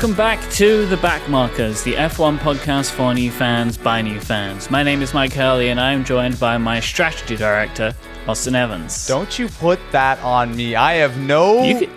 [0.00, 4.70] Welcome back to The Backmarkers, the F1 podcast for new fans by new fans.
[4.70, 7.94] My name is Myke Hurley, and I am joined by my strategy director,
[8.26, 9.06] Austin Evans.
[9.06, 10.74] Don't you put that on me.
[10.74, 11.90] I have no could-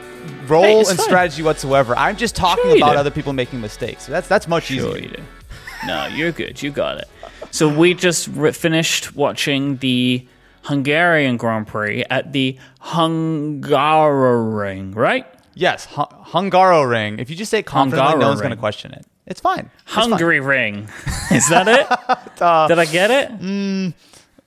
[0.49, 0.97] role Hey, and fine.
[0.97, 1.97] strategy whatsoever.
[1.97, 2.99] I'm just talking Sure about do.
[2.99, 4.05] other people making mistakes.
[4.05, 4.97] That's that's much Sure easier.
[5.09, 5.23] you do.
[5.87, 6.61] No, you're good.
[6.61, 7.07] You got it.
[7.51, 10.27] So we just re- finished watching the
[10.63, 13.63] Hungarian Grand Prix at the Hungaroring,
[14.93, 15.25] right?
[15.55, 17.19] Yes, Hu- Hungaro ring.
[17.19, 19.05] If you just say confidently, no one's going to question it.
[19.25, 19.69] It's fine.
[19.85, 20.09] It's fine.
[20.09, 20.89] Hungary Ring.
[21.31, 21.87] Is that it?
[22.67, 23.93] Did I get it?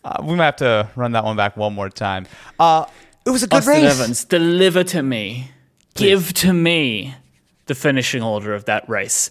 [0.05, 2.27] Uh, we might have to run that one back one more time.
[2.59, 2.85] Uh,
[3.25, 3.99] it was a good Austin race.
[4.01, 5.51] Evans, deliver to me,
[5.95, 7.15] give to me
[7.67, 9.31] the finishing order of that race.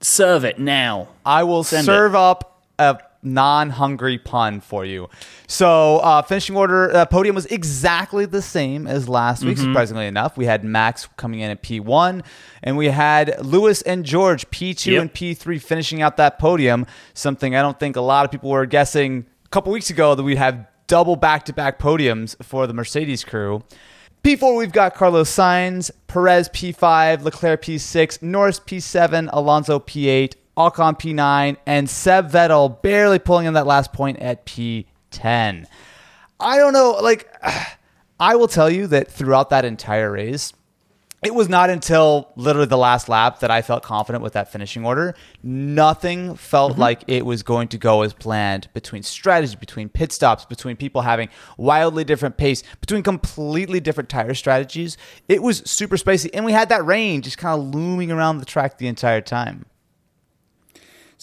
[0.00, 1.08] Serve it now.
[1.24, 5.08] I will Send serve up a non-hungry pun for you.
[5.46, 9.56] So, uh, finishing order uh, podium was exactly the same as last week.
[9.56, 9.72] Mm-hmm.
[9.72, 12.24] Surprisingly enough, we had Max coming in at P1,
[12.62, 15.00] and we had Lewis and George P2 Yep.
[15.02, 16.86] and P3 finishing out that podium.
[17.14, 20.22] Something I don't think a lot of people were guessing a couple weeks ago that
[20.22, 23.62] we'd have double back-to-back podiums for the Mercedes crew.
[24.22, 31.56] P4, we've got Carlos Sainz, Perez P5, Leclerc P6, Norris P7, Alonso P8, Ocon P9,
[31.66, 35.66] and Seb Vettel barely pulling in that last point at P10.
[36.40, 37.28] I don't know, like,
[38.20, 40.52] I will tell you that throughout that entire race,
[41.24, 44.84] it was not until literally the last lap that I felt confident with that finishing
[44.84, 45.14] order.
[45.42, 46.82] Nothing felt mm-hmm.
[46.82, 51.00] like it was going to go as planned between strategy, between pit stops, between people
[51.00, 54.98] having wildly different pace, between completely different tire strategies.
[55.26, 56.32] It was super spicy.
[56.34, 59.64] And we had that rain just kind of looming around the track the entire time.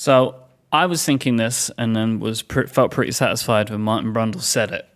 [0.01, 0.33] So
[0.71, 4.71] I was thinking this, and then was pre- felt pretty satisfied when Martin Brundle said
[4.71, 4.89] it.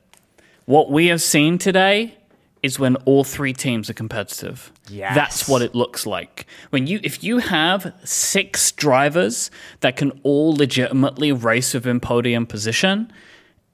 [0.65, 2.17] What we have seen today
[2.63, 4.71] is when all three teams are competitive.
[4.89, 5.13] Yes.
[5.13, 6.47] That's what it looks like.
[6.71, 13.13] When you if you have six drivers that can all legitimately race within podium position,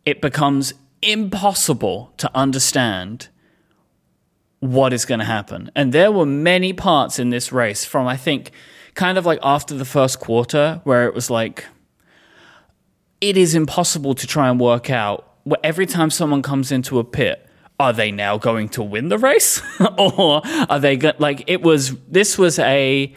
[0.04, 3.30] it becomes impossible to understand
[4.60, 5.72] what is going to happen.
[5.78, 8.52] And there were many parts in this race from, I think,
[8.96, 11.66] kind of like after the first quarter, where it was like,
[13.20, 17.04] it is impossible to try and work out where every time someone comes into a
[17.04, 17.48] pit,
[17.80, 19.62] are they now going to win the race?
[19.98, 23.14] or are they go- like, it was, this was a,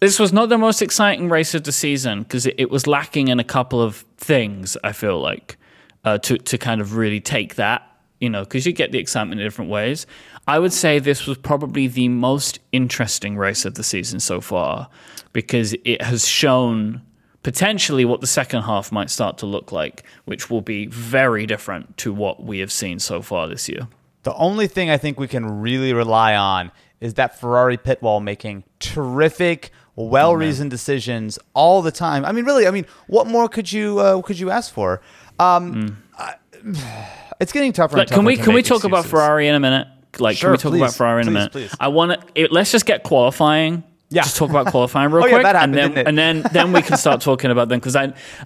[0.00, 3.28] this was not the most exciting race of the season because it, it was lacking
[3.28, 5.56] in a couple of things, I feel like,
[6.04, 7.82] uh, to, to kind of really take that,
[8.20, 10.06] you know, because you get the excitement in different ways.
[10.46, 14.88] I would say this was probably the most interesting race of the season so far
[15.32, 17.02] because it has shown
[17.42, 21.96] potentially what the second half might start to look like, which will be very different
[21.98, 23.88] to what we have seen so far this year.
[24.24, 28.20] The only thing I think we can really rely on is that Ferrari pit wall
[28.20, 32.24] making terrific, well-reasoned decisions all the time.
[32.24, 35.00] I mean, really, I mean, what more could you uh, could you ask for?
[35.38, 36.34] Um, I-
[37.40, 37.98] it's getting tougher.
[37.98, 39.06] and Like, can we can we make talk about.
[39.06, 39.88] Ferrari in a minute?
[40.18, 41.52] Like, Sure, can we talk about Ferrari in a minute?
[41.52, 41.74] please.
[41.78, 42.42] I want to.
[42.42, 43.84] Eh, let's just get qualifying.
[44.10, 44.22] Yeah.
[44.22, 46.80] Just talk about qualifying real Oh, yeah, quick, that and then and then then we
[46.82, 47.96] can start talking about them because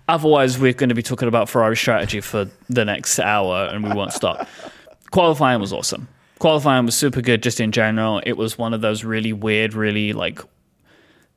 [0.09, 3.95] otherwise we're going to be talking about Ferrari strategy for the next hour and we
[3.95, 4.49] won't stop.
[5.13, 6.09] qualifying was awesome.
[6.41, 8.21] Qualifying was super good just in general.
[8.27, 10.41] It was one of those really weird, really like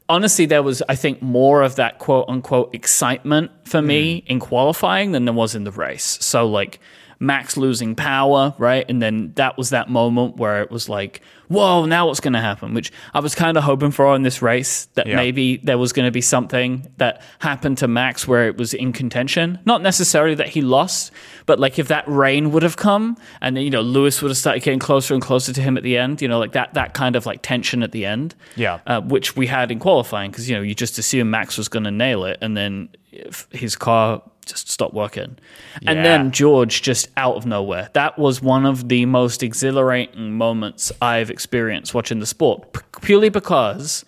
[0.09, 4.27] honestly, there was, I think, more of that quote unquote excitement for me mm.
[4.27, 6.17] in qualifying than there was in the race.
[6.21, 6.79] So, like,
[7.19, 8.85] Max losing power, right?
[8.89, 12.41] And then that was that moment where it was like, whoa, now what's going to
[12.41, 12.73] happen?
[12.73, 15.15] Which I was kind of hoping for in this race that Yeah.
[15.15, 18.91] maybe there was going to be something that happened to Max where it was in
[18.93, 19.59] contention.
[19.63, 21.11] Not necessarily that he lost,
[21.45, 24.37] but like if that rain would have come and then, you know, Lewis would have
[24.37, 26.93] started getting closer and closer to him at the end, you know, like that, that
[26.95, 28.79] kind of like tension at the end Yeah.
[28.87, 31.83] uh, which we had in qualifying because you know you just assumed Max was going
[31.83, 35.37] to nail it, and then if his car just stop working,
[35.85, 36.03] and Yeah.
[36.03, 37.89] then George just out of nowhere.
[37.93, 43.29] That was one of the most exhilarating moments I've experienced watching the sport, p- purely
[43.29, 44.05] because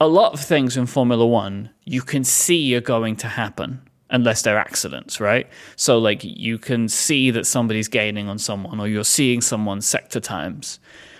[0.00, 4.42] a lot of things in Formula One you can see are going to happen unless
[4.42, 5.46] they're accidents, right?
[5.76, 10.20] So like you can see that somebody's gaining on someone or you're seeing someone sector
[10.20, 10.78] times.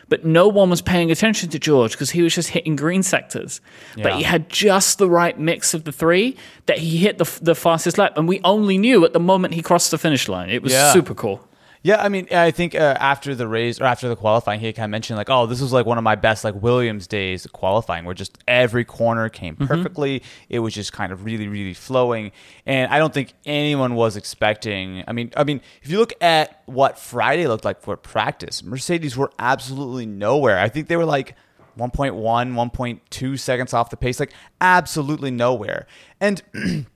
[0.09, 3.61] But no one was paying attention to George because he was just hitting green sectors.
[3.97, 7.55] But he had just the right mix of the three that he hit the, the
[7.55, 8.15] fastest lap.
[8.17, 10.49] And we only knew at the moment he crossed the finish line.
[10.51, 10.93] It was Yeah.
[10.93, 11.47] super cool.
[11.89, 14.85] Yeah, I mean, I think uh, after the race or after the qualifying, he kind
[14.85, 18.05] of mentioned like, "Oh, this was like one of my best like Williams days qualifying,
[18.05, 20.23] where just every corner came perfectly.
[20.51, 22.33] It was just kind of really, really flowing."
[22.67, 25.03] And I don't think anyone was expecting.
[25.09, 29.17] I mean, I mean, if you look at what Friday looked like for practice, Mercedes
[29.17, 30.59] were absolutely nowhere.
[30.59, 31.37] I think they were like
[31.79, 35.87] 1.1, 1.2 seconds off the pace, like absolutely nowhere.
[36.21, 36.43] And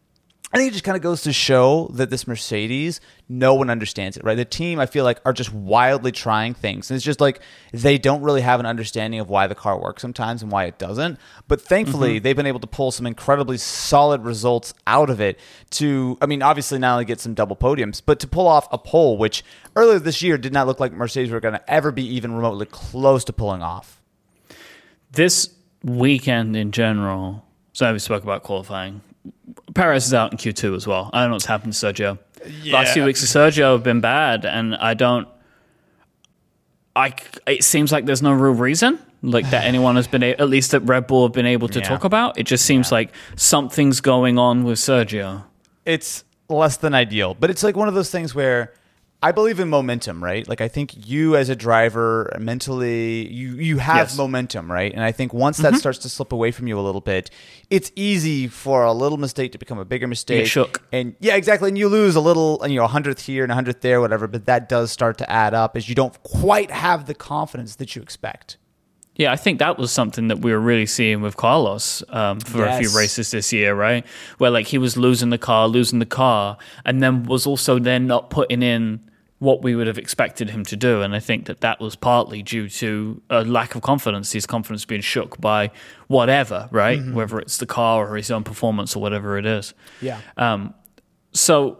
[0.53, 4.19] I think it just kind of goes to show that this Mercedes, no one understands
[4.19, 4.35] it, right?
[4.35, 6.91] The team, I feel like, are just wildly trying things.
[6.91, 7.41] And it's just like
[7.73, 10.77] they don't really have an understanding of why the car works sometimes and why it
[10.77, 11.19] doesn't.
[11.49, 12.23] But thankfully, mm-hmm.
[12.23, 15.41] they've been able to pull some incredibly solid results out of it
[15.71, 18.79] to, I mean, obviously not only get some double podiums, but to pull off a
[18.79, 19.43] pole, which
[19.75, 22.67] earlier this year did not look like Mercedes were going to ever be even remotely
[22.67, 24.03] close to pulling off.
[25.13, 25.49] This
[25.83, 29.01] weekend in general, so we spoke about qualifying.
[29.75, 31.11] Perez is out in Q2 as well.
[31.13, 32.19] I don't know what's happened to Sergio.
[32.67, 35.29] Last few weeks of Sergio have been bad, and I don't.
[36.95, 37.15] I
[37.47, 40.73] it seems like there's no real reason like that anyone has been a- at least
[40.73, 41.85] that Red Bull have been able to Yeah.
[41.89, 42.39] talk about.
[42.39, 45.45] It just seems like something's going on with Sergio.
[45.87, 48.73] it's less than ideal, but it's like one of those things where
[49.25, 50.49] I believe in momentum, right?
[50.49, 54.17] Like I think you as a driver mentally you you have Yes.
[54.17, 54.93] momentum, right?
[54.93, 57.31] And I think once that starts to slip away from you a little bit,
[57.71, 60.47] it's easy for a little mistake to become a bigger mistake.
[60.47, 60.83] shook.
[60.93, 61.69] And yeah, exactly.
[61.69, 64.27] And you lose a little, you know, a hundredth here and a hundredth there, whatever.
[64.27, 67.95] But that does start to add up as you don't quite have the confidence that
[67.95, 68.57] you expect.
[69.15, 72.65] Yeah, I think that was something that we were really seeing with Carlos um, for
[72.65, 74.07] a few races this year, right?
[74.39, 78.07] Where like he was losing the car, losing the car, and then was also then
[78.07, 79.01] not putting in
[79.43, 81.03] what we would have expected him to do.
[81.03, 84.85] And I think that that was partly due to a lack of confidence, his confidence
[84.85, 85.73] being shook by
[86.07, 87.01] whatever, right?
[87.01, 87.15] Mm-hmm.
[87.15, 89.75] Whether it's the car or his own performance or whatever it is.
[90.01, 90.21] Yeah.
[90.37, 90.75] Um,
[91.33, 91.79] So,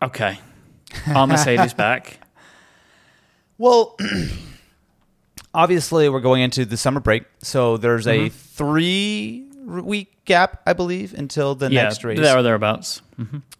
[0.00, 0.38] okay,
[1.14, 2.20] are Mercedes back?
[3.58, 3.96] Well,
[5.54, 8.26] obviously, we're going into the summer break, so there's Mm-hmm.
[8.26, 12.20] a three week gap, I believe, until the yeah, next race.
[12.20, 13.02] there or thereabouts.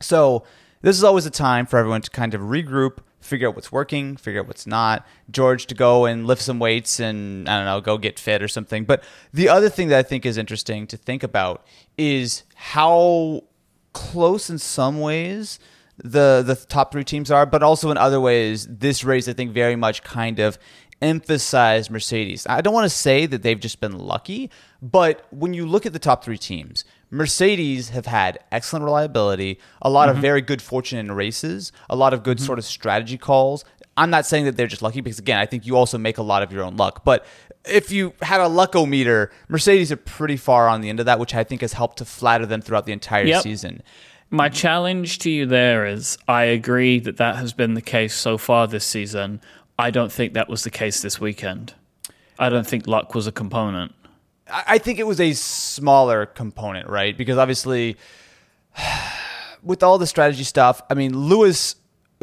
[0.01, 0.45] So
[0.87, 4.17] this is always a time for everyone to kind of regroup, figure out what's working,
[4.17, 5.05] figure out what's not.
[5.29, 8.47] George to go and lift some weights and I don't know, go get fit or
[8.47, 8.85] something.
[8.85, 9.03] But
[9.33, 11.67] the other thing that I think is interesting to think about
[11.99, 13.43] is how
[13.95, 15.59] close in some ways
[15.99, 19.51] the the top three teams are, but also in other ways, this race I think
[19.51, 20.57] very much kind of
[21.03, 22.47] emphasized Mercedes.
[22.49, 25.93] I don't want to say that they've just been lucky, but when you look at
[25.93, 30.23] the top three teams, Mercedes have had excellent reliability, a lot of mm-hmm.
[30.23, 32.47] very good fortune in races, a lot of good mm-hmm.
[32.47, 33.65] sort of strategy calls.
[33.97, 36.23] I'm not saying that they're just lucky because again, I think you also make a
[36.23, 37.05] lot of your own luck.
[37.05, 37.25] But
[37.65, 41.35] if you had a luckometer, Mercedes are pretty far on the end of that, which
[41.35, 43.43] I think has helped to flatter them throughout the entire Yep.
[43.43, 43.83] season.
[44.29, 48.37] My challenge to you there is I agree that that has been the case so
[48.37, 49.41] far this season.
[49.79, 51.75] I don't think that was the case this weekend.
[52.39, 53.95] I don't think luck was a component.
[54.49, 57.17] I think it was a smaller component, right?
[57.17, 57.97] Because obviously,
[59.63, 61.77] with all the strategy stuff, I mean, Lewis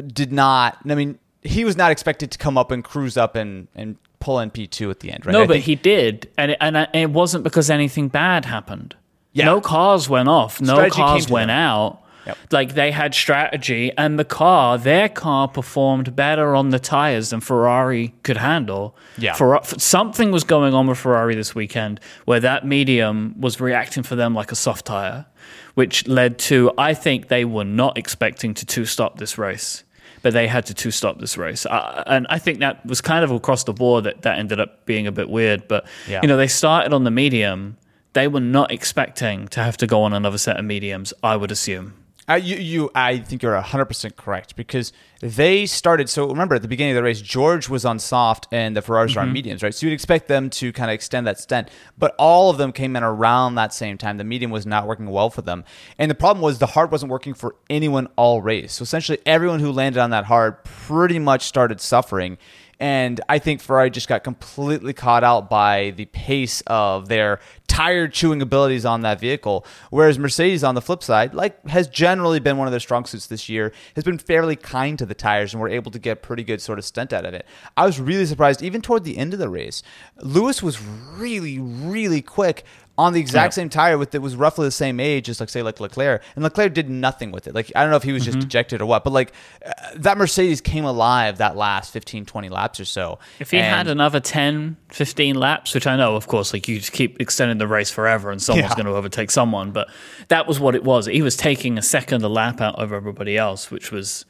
[0.07, 0.77] did not.
[0.89, 4.39] I mean, he was not expected to come up and cruise up and and pull
[4.39, 5.33] in P two at the end, right?
[5.33, 8.95] No, I but think- he did, and it, and it wasn't because anything bad happened.
[9.33, 9.45] Yeah.
[9.45, 10.61] No cars went off.
[10.61, 11.57] No Strategy cars went them.
[11.57, 12.02] out.
[12.25, 12.37] Yep.
[12.51, 17.41] Like they had strategy, and the car, their car, performed better on the tires than
[17.41, 18.95] Ferrari could handle.
[19.17, 19.33] Yeah.
[19.33, 24.15] For something was going on with Ferrari this weekend where that medium was reacting for
[24.15, 25.25] them like a soft tire,
[25.73, 29.83] which led to I think they were not expecting to two stop this race.
[30.21, 33.25] But they had to two stop this race, uh, and I think that was kind
[33.25, 35.67] of across the board that that ended up being a bit weird.
[35.67, 36.21] But Yeah.
[36.21, 37.75] you know, they started on the medium.
[38.13, 41.13] They were not expecting to have to go on another set of mediums.
[41.21, 41.95] I would assume.
[42.25, 46.09] I, you, you, I think you're 100% correct because they started.
[46.09, 49.15] So remember, at the beginning of the race, George was on soft and the Ferraris
[49.17, 49.33] are on mm-hmm.
[49.33, 49.75] mediums, right?
[49.75, 51.69] So you'd expect them to kind of extend that stint.
[51.97, 54.17] But all of them came in around that same time.
[54.17, 55.65] The medium was not working well for them.
[55.97, 58.73] And the problem was the hard wasn't working for anyone all race.
[58.73, 62.37] So essentially, everyone who landed on that hard pretty much started suffering.
[62.83, 68.09] And I think Ferrari just got completely caught out by the pace of their tire
[68.09, 69.65] chewing abilities on that vehicle.
[69.89, 73.27] Whereas Mercedes, on the flip side, like has generally been one of their strong suits
[73.27, 76.43] this year, has been fairly kind to the tires and were able to get pretty
[76.43, 77.45] good sort of stunt out of it.
[77.77, 79.81] I was really surprised, even toward the end of the race,
[80.17, 83.55] Lewis was really, really quick on the exact Yeah.
[83.63, 86.43] same tire with that was roughly the same age as like say like Leclerc and
[86.43, 88.33] Leclerc did nothing with it like I don't know if he was Mm-hmm.
[88.33, 89.33] just dejected or what but like
[89.65, 93.65] uh, that Mercedes came alive that last 15 20 laps or so If he And-
[93.75, 97.57] had another 10, 15 laps, which I know, of course, like you just keep extending
[97.57, 98.75] the race forever and someone's Yeah.
[98.75, 99.87] going to overtake someone, but
[100.27, 101.07] that was what it was.
[101.07, 104.25] He was taking a second a lap out of everybody else, which was.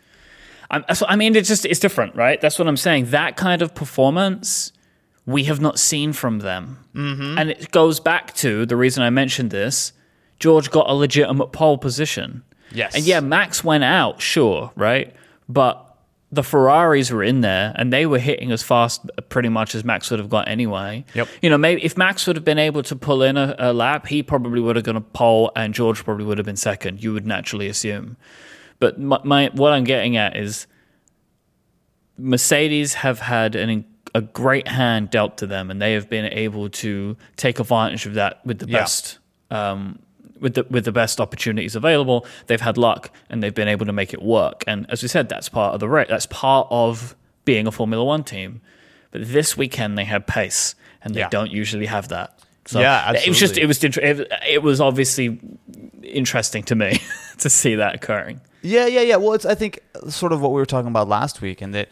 [0.71, 2.39] I'm, I mean, it's just it's different, right?
[2.39, 3.07] That's what I'm saying.
[3.11, 4.71] That kind of performance
[5.25, 7.37] we have not seen from them, mm-hmm.
[7.37, 9.93] and it goes back to the reason I mentioned this.
[10.39, 12.43] George got a legitimate pole position.
[12.71, 12.95] Yes.
[12.95, 15.15] and yeah, Max went out, sure, right,
[15.47, 15.93] but
[16.33, 20.09] the Ferraris were in there and they were hitting as fast pretty much as Max
[20.09, 21.05] would have got anyway.
[21.13, 21.27] Yep.
[21.43, 24.07] You know, maybe if Max would have been able to pull in a, a lap,
[24.07, 27.03] he probably would have gone a pole and George probably would have been second.
[27.03, 28.17] You would naturally assume.
[28.79, 30.65] But my, my what I'm getting at is
[32.17, 36.69] Mercedes have had an a great hand dealt to them, and they have been able
[36.69, 38.79] to take advantage of that with the Yeah.
[38.79, 39.19] best.
[39.51, 39.99] Um,
[40.39, 43.93] with the with the best opportunities available, they've had luck and they've been able to
[43.93, 44.63] make it work.
[44.67, 46.07] And as we said, that's part of the race.
[46.09, 47.15] That's part of
[47.45, 48.59] being a Formula One team.
[49.11, 51.29] But this weekend they had pace, and they Yeah.
[51.29, 52.37] don't usually have that.
[52.65, 53.97] So Yeah, it was just it was it,
[54.47, 55.39] it was obviously
[56.03, 56.99] interesting to me
[57.39, 58.41] to see that occurring.
[58.61, 59.15] Yeah, yeah, yeah.
[59.17, 59.79] Well, it's I think
[60.09, 61.89] sort of what we were talking about last week, and that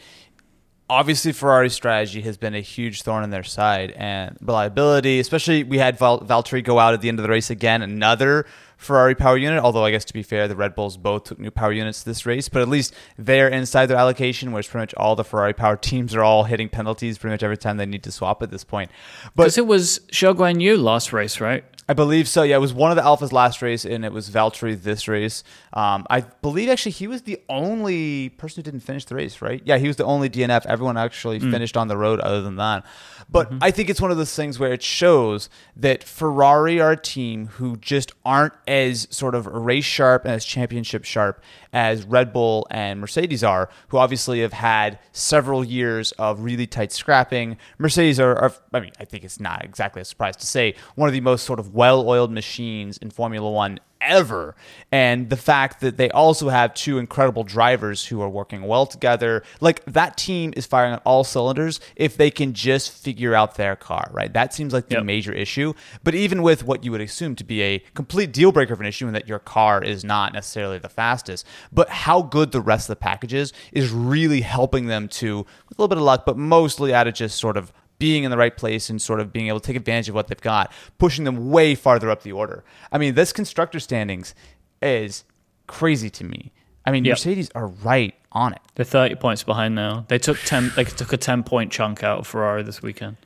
[0.92, 5.20] obviously Ferrari's strategy has been a huge thorn in their side and reliability.
[5.20, 8.46] Especially we had Val- Valtteri go out at the end of the race again, another
[8.82, 9.64] Ferrari power unit.
[9.64, 12.26] Although I guess to be fair, the Red Bulls both took new power units this
[12.26, 15.78] race, but at least they're inside their allocation, whereas pretty much all the Ferrari power
[15.78, 18.64] teams are all hitting penalties pretty much every time they need to swap at this
[18.64, 18.90] point.
[19.36, 21.64] Because it was Zhou Guanyu last race, right?
[21.88, 22.44] I believe so.
[22.44, 25.44] Yeah, it was one of the Alphas last race, and it was Valtteri this race.
[25.74, 29.62] Um, I believe actually he was the only person who didn't finish the race, right?
[29.66, 30.66] Yeah, he was the only DNF.
[30.66, 32.86] Everyone actually finished on the road other than that.
[33.30, 36.98] But I think it's one of those things where it shows that Ferrari are a
[36.98, 42.32] team who just aren't as sort of race sharp and as championship sharp as Red
[42.32, 47.58] Bull and Mercedes are, who obviously have had several years of really tight scrapping.
[47.78, 51.10] Mercedes are, are I mean, I think it's not exactly a surprise to say, one
[51.10, 54.56] of the most sort of well oiled machines in Formula One ever.
[54.92, 59.44] And the fact that they also have two incredible drivers who are working well together,
[59.62, 63.76] like that team is firing on all cylinders if they can just figure out their
[63.76, 64.32] car, right?
[64.34, 65.04] That seems like the Yep.
[65.06, 65.74] major issue.
[66.04, 68.86] But even with what you would assume to be a complete deal breaker of an
[68.86, 72.90] issue in that your car is not necessarily the fastest, but how good the rest
[72.90, 76.26] of the package is, is really helping them to, with a little bit of luck,
[76.26, 79.32] but mostly out of just sort of being in the right place and sort of
[79.32, 82.32] being able to take advantage of what they've got, pushing them way farther up the
[82.32, 82.64] order.
[82.92, 84.34] I mean, this constructor standings
[84.82, 85.24] is
[85.68, 86.52] crazy to me.
[86.84, 87.14] I mean, Yep.
[87.14, 88.62] Mercedes are right on it.
[88.74, 90.06] They're thirty points behind now.
[90.08, 90.72] They took ten.
[90.76, 93.18] They took a ten point chunk out of Ferrari this weekend.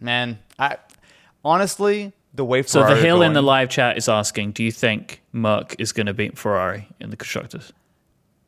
[0.00, 0.76] Man, I
[1.44, 5.22] honestly, the way So the hill in the live chat is asking, do you think
[5.32, 7.72] Merc is going to beat Ferrari in the constructors?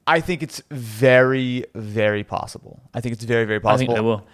[0.06, 2.82] I think it's very, very possible.
[2.92, 3.92] I think it's very, very possible.
[3.92, 4.26] I think they will.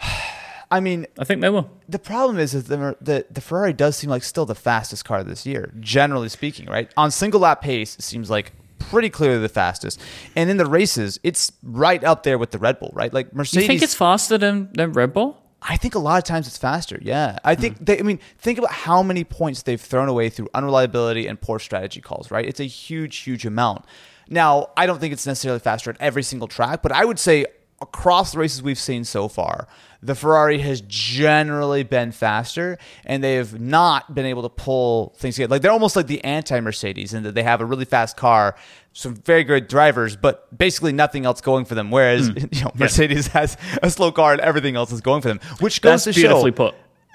[0.70, 1.70] I mean, I think they will.
[1.88, 5.22] the problem is, is the, the the Ferrari does seem like still the fastest car
[5.22, 6.92] this year, generally speaking, right?
[6.96, 10.00] On single lap pace, it seems like pretty clearly the fastest,
[10.34, 13.12] and in the races, it's right up there with the Red Bull, right?
[13.12, 13.62] Like Mercedes.
[13.62, 15.40] you think it's faster than, than Red Bull?
[15.62, 16.98] I think a lot of times it's faster.
[17.00, 17.84] Yeah, I think hmm.
[17.84, 17.98] they.
[18.00, 22.00] I mean, think about how many points they've thrown away through unreliability and poor strategy
[22.00, 22.30] calls.
[22.30, 23.84] Right, it's a huge, huge amount.
[24.28, 27.46] Now, I don't think it's necessarily faster at every single track, but I would say
[27.80, 29.68] across the races we've seen so far,
[30.02, 35.34] the Ferrari has generally been faster, and they have not been able to pull things
[35.36, 35.50] together.
[35.52, 38.56] Like they're almost like the anti-Mercedes, in that they have a really fast car,
[38.92, 41.90] some very good drivers, but basically nothing else going for them.
[41.90, 42.38] Whereas hmm.
[42.52, 45.82] you know, Mercedes has a slow car and everything else is going for them, which
[45.82, 46.74] goes That's to beautifully show put.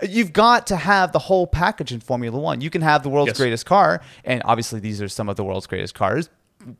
[0.09, 2.59] You've got to have the whole package in Formula One.
[2.61, 3.37] You can have the world's Yes.
[3.37, 6.29] greatest car, and obviously these are some of the world's greatest cars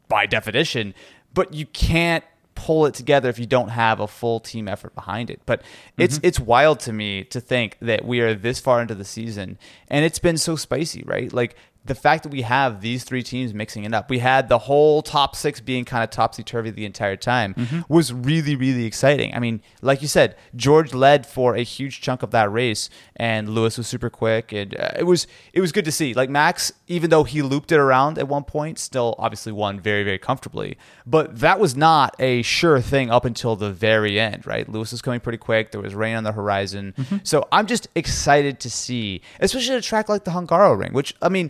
[0.08, 0.94] by definition,
[1.34, 2.24] but you can't
[2.54, 5.42] pull it together if you don't have a full team effort behind it.
[5.46, 5.62] But
[5.98, 6.28] it's Mm-hmm.
[6.28, 9.58] it's wild to me to think that we are this far into the season
[9.88, 11.32] and it's been so spicy, right?
[11.32, 14.60] Like the fact that we have these three teams mixing it up, we had the
[14.60, 17.82] whole top six being kind of topsy turvy the entire time, Mm-hmm.
[17.90, 19.34] was really, really exciting.
[19.34, 23.50] I mean, like you said, George led for a huge chunk of that race, and
[23.50, 26.14] Lewis was super quick, and uh, it was it was good to see.
[26.14, 30.04] Like Max, even though he looped it around at one point, still obviously won very,
[30.04, 30.78] very comfortably.
[31.08, 34.70] But that was not a sure thing up until the very end, right?
[34.70, 35.72] Lewis was coming pretty quick.
[35.72, 39.82] There was rain on the horizon, so I'm just excited to see, especially at a
[39.82, 41.50] track like the Hungaroring, which I mean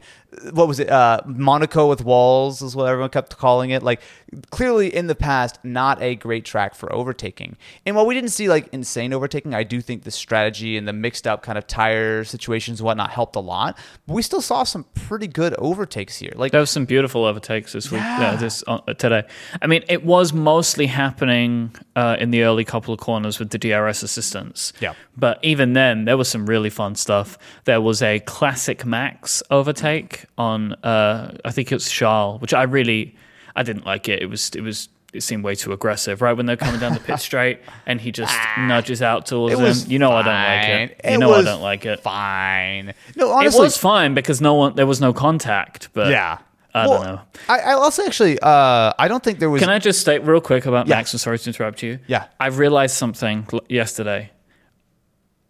[0.51, 0.89] what was it?
[0.89, 3.83] Uh, Monaco with walls is what everyone kept calling it.
[3.83, 4.01] Like
[4.49, 7.57] clearly in the past, not a great track for overtaking.
[7.85, 10.93] And while we didn't see like insane overtaking, I do think the strategy and the
[10.93, 13.77] mixed up kind of tire situations and whatnot helped a lot.
[14.07, 16.31] But we still saw some pretty good overtakes here.
[16.35, 18.31] Like There was some beautiful overtakes this week, Yeah.
[18.31, 19.23] uh, this uh, today.
[19.61, 23.57] I mean, it was mostly happening uh, in the early couple of corners with the
[23.57, 24.71] DRS assistance.
[24.79, 24.93] Yeah.
[25.17, 27.37] But even then, there was some really fun stuff.
[27.65, 32.63] There was a classic Max overtake on, uh, I think it was Charles, which I
[32.63, 33.15] really,
[33.55, 34.21] I didn't like it.
[34.21, 34.89] It was, it was.
[35.13, 36.31] It seemed way too aggressive, right?
[36.31, 39.57] When they're coming down the pit straight, and he just nudges out towards Ah.
[39.61, 39.91] them.
[39.91, 41.01] You know, I don't like it.
[41.03, 41.99] You It know, I don't like it.
[41.99, 42.93] fine.
[43.17, 45.89] No, honestly, It was fine because no one, there was no contact.
[45.91, 46.37] But Yeah.
[46.73, 47.21] I Well, don't know.
[47.49, 49.59] I, I also actually, uh, I don't think there was.
[49.59, 50.95] Can I just state real quick about Yeah.
[50.95, 51.11] Max?
[51.13, 51.99] I'm sorry to interrupt you.
[52.07, 52.27] Yeah.
[52.39, 54.31] I realized something yesterday.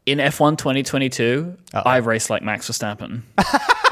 [0.08, 3.22] In F1 2022, I race like Max Verstappen.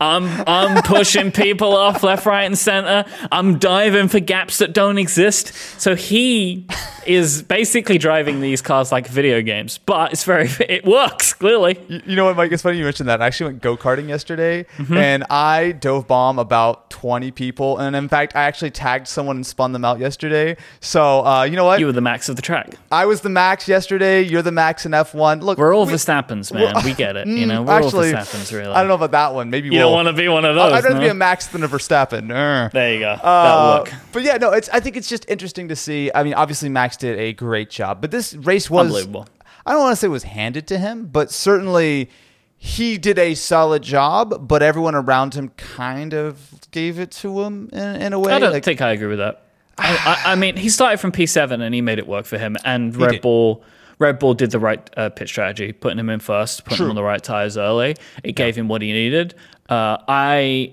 [0.00, 3.04] I'm I'm pushing people off left, right, and center.
[3.32, 5.52] I'm diving for gaps that don't exist.
[5.80, 6.66] So he
[7.06, 11.78] is basically driving these cars like video games, but it's very it works clearly.
[11.88, 12.52] You you know what, Myke?
[12.52, 13.22] It's funny you mentioned that.
[13.22, 14.96] I actually went go karting yesterday, Mm-hmm.
[14.96, 19.46] and I dove bomb about twenty people, and in fact, I actually tagged someone and
[19.46, 20.56] spun them out yesterday.
[20.80, 21.80] So uh, you know what?
[21.80, 22.74] You were the max of the track.
[22.92, 24.22] I was the max yesterday.
[24.22, 25.42] You're the max in F1.
[25.42, 26.74] Look, We're all we- Verstappens, man.
[26.84, 27.26] we get it.
[27.26, 28.72] You know, Mm, we're actually, all Verstappens, really.
[28.72, 29.50] I don't know about that one.
[29.50, 30.72] Maybe You we'll, don't want to be one of those.
[30.72, 31.00] I'd rather no?
[31.00, 32.28] be a Max than a Verstappen.
[32.72, 33.10] There you go.
[33.10, 34.00] Uh, that look.
[34.12, 34.68] But yeah, no, it's.
[34.70, 36.10] I think it's just interesting to see.
[36.14, 39.26] I mean, obviously Max did a great job, but this race was Unbelievable.
[39.64, 42.08] I don't want to say it was handed to him, but certainly
[42.56, 44.46] he did a solid job.
[44.48, 48.32] But everyone around him kind of gave it to him in, in a way.
[48.32, 49.42] I don't Like, think I agree with that.
[49.78, 52.56] I, I, mean, he started from P7 and he made it work for him.
[52.64, 53.22] And Red did.
[53.22, 53.62] Bull,
[53.98, 56.86] Red Bull did the right uh, pit strategy, putting him in first, putting True.
[56.86, 57.96] him on the right tires early.
[58.24, 59.34] It gave him what he needed.
[59.68, 60.72] Uh, I,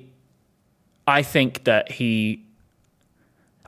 [1.08, 2.44] I think that he,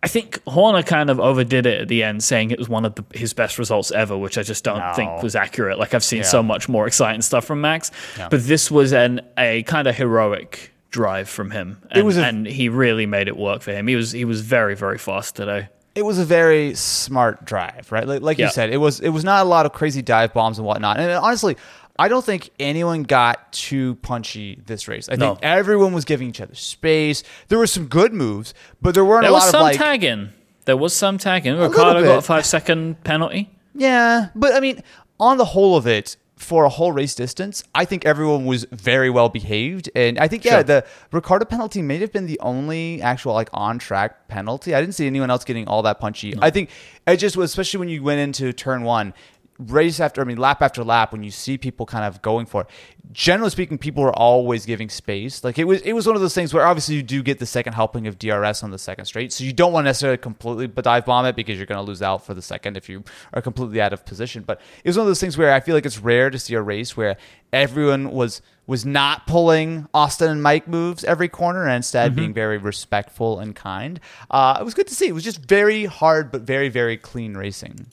[0.04, 2.94] I think Horner kind of overdid it at the end, saying it was one of
[2.96, 4.94] the, his best results ever, which I just don't No.
[4.94, 5.80] think was accurate.
[5.80, 6.26] Like I've seen Yeah.
[6.26, 10.72] so much more exciting stuff from Max, but this was an a kind of heroic
[10.92, 13.88] drive from him, and, was a- and he really made it work for him.
[13.88, 15.70] He was he was very very fast today.
[15.96, 18.06] it was a very smart drive, right?
[18.08, 20.60] Like, like you said, it was it was not a lot of crazy dive bombs
[20.60, 21.00] and whatnot.
[21.00, 21.58] And honestly,
[21.98, 25.08] I don't think anyone got too punchy this race.
[25.08, 27.24] I think everyone was giving each other space.
[27.48, 30.30] There were some good moves, but there weren't There a lot of like tagging.
[30.66, 31.58] There was some tagging.
[31.58, 33.50] Ricciardo got a five second penalty.
[33.74, 34.84] Yeah, but I mean,
[35.20, 39.10] on the whole of it, for a whole race distance, I think everyone was very
[39.10, 40.64] well behaved, and I think yeah, Sure.
[40.64, 44.76] the Ricciardo penalty may have been the only actual like on track penalty.
[44.76, 46.34] I didn't see anyone else getting all that punchy.
[46.42, 46.70] I think
[47.08, 49.14] it just was, especially when you went into turn one.
[49.58, 52.62] Race after, I mean, lap after lap, when you see people kind of going for
[52.62, 52.68] it,
[53.14, 55.44] generally speaking, people are always giving space.
[55.44, 57.46] Like it was, it was one of those things where obviously you do get the
[57.46, 60.68] second helping of DRS on the second straight, so you don't want to necessarily completely
[60.68, 63.42] dive bomb it because you're going to lose out for the second if you are
[63.42, 64.44] completely out of position.
[64.44, 66.56] But it was one of those things where I feel like it's rare to see
[66.56, 67.16] a race where
[67.54, 72.58] everyone was was not pulling Austin and Myke moves every corner and instead being very
[72.58, 74.00] respectful and kind.
[74.32, 75.08] Uh, it was good to see.
[75.08, 77.86] It was just very hard but very very clean racing.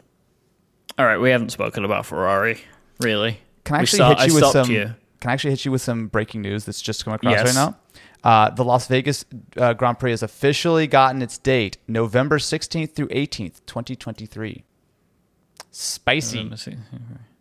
[0.99, 2.61] All right, we haven't spoken about Ferrari
[3.01, 3.41] really.
[3.65, 4.71] Can I actually start- hit you I with some?
[4.71, 4.95] you.
[5.21, 7.47] Can I actually hit you with some breaking news that's just come across Yes.
[7.47, 7.77] right now?
[8.25, 9.25] Uh, the Las Vegas
[9.57, 14.65] uh, Grand Prix has officially gotten its date, November 16th through 18th, 2023.
[15.71, 16.39] Spicy.
[16.39, 16.77] Let me see.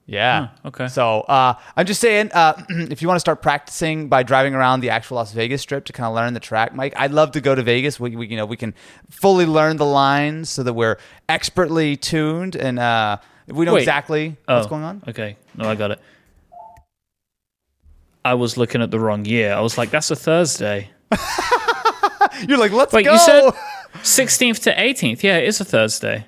[0.07, 0.49] Yeah.
[0.65, 0.87] Okay.
[0.87, 4.81] So uh, I'm just saying, uh, if you want to start practicing by driving around
[4.81, 7.41] the actual Las Vegas Strip to kind of learn the track, Myke, I'd love to
[7.41, 7.99] go to Vegas.
[7.99, 8.73] We, we you know we can
[9.09, 10.97] fully learn the lines so that we're
[11.29, 13.17] expertly tuned and uh,
[13.51, 13.81] we know Wait.
[13.81, 15.03] exactly oh, what's Oh, going on.
[15.07, 15.99] Okay, no, I got it.
[18.23, 19.53] I was looking at the wrong year.
[19.53, 20.89] I was like, that's a Thursday.
[22.47, 23.13] You're like, let's Wait, go.
[23.13, 23.43] you said
[24.03, 25.23] 16th to 18th.
[25.23, 26.27] Yeah, it is a Thursday.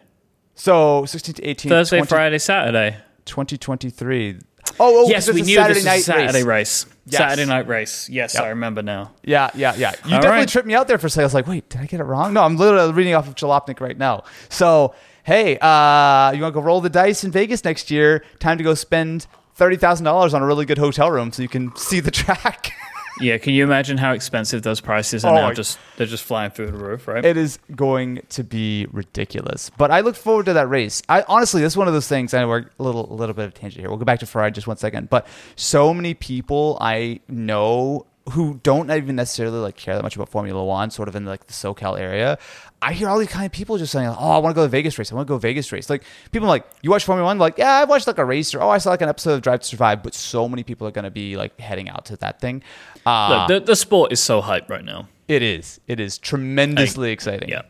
[0.56, 1.70] so 16 to 18.
[1.70, 2.98] Thursday, 20 Friday, Saturday.
[3.26, 4.40] 2023.
[4.80, 6.86] Oh, oh yes, 'cause we it's a knew Saturday this was a Saturday race.
[6.86, 6.94] race.
[7.06, 7.18] Yes.
[7.20, 8.10] Saturday night race.
[8.10, 8.36] Yes.
[8.36, 9.12] I remember now.
[9.24, 9.92] Yeah, yeah, yeah.
[10.06, 10.48] You All definitely right.
[10.50, 11.24] tripped me out there for a second.
[11.24, 12.34] I was like, wait, did I get it wrong?
[12.34, 14.24] No, I'm literally reading off of Jalopnik right now.
[14.50, 18.24] So, hey, uh, you want to go roll the dice in Vegas next year?
[18.40, 22.00] Time to go spend $30,000 on a really good hotel room so you can see
[22.00, 22.72] the track.
[23.22, 25.54] Yeah, can you imagine how expensive those prices are Oh now?
[25.54, 27.24] Just they're just flying through the roof, right?
[27.24, 29.70] it is going to be ridiculous.
[29.78, 31.04] But I look forward to that race.
[31.08, 32.34] I honestly, this is one of those things.
[32.34, 33.90] I know we're a little, a little bit of a tangent here.
[33.90, 35.12] We'll go back to Ferrari just one second.
[35.12, 40.30] But so many people I know who don't even necessarily like care that much about
[40.30, 42.38] Formula One, sort of in like the SoCal area.
[42.82, 44.70] I hear all these kind of people just saying, "Oh, I want to go to
[44.70, 45.12] Vegas race.
[45.12, 47.58] I want to go Vegas race." Like people are like, "You watch Formula One?" Like,
[47.58, 49.60] "Yeah, I've watched like a race," or "Oh, I saw like an episode of Drive
[49.62, 52.40] to Survive." But so many people are going to be like heading out to that
[52.40, 52.64] thing.
[53.06, 55.08] Uh, Look, the, the sport is so hyped right now.
[55.28, 55.80] it is.
[55.88, 57.50] It is tremendously exciting.
[57.50, 57.64] Yeah.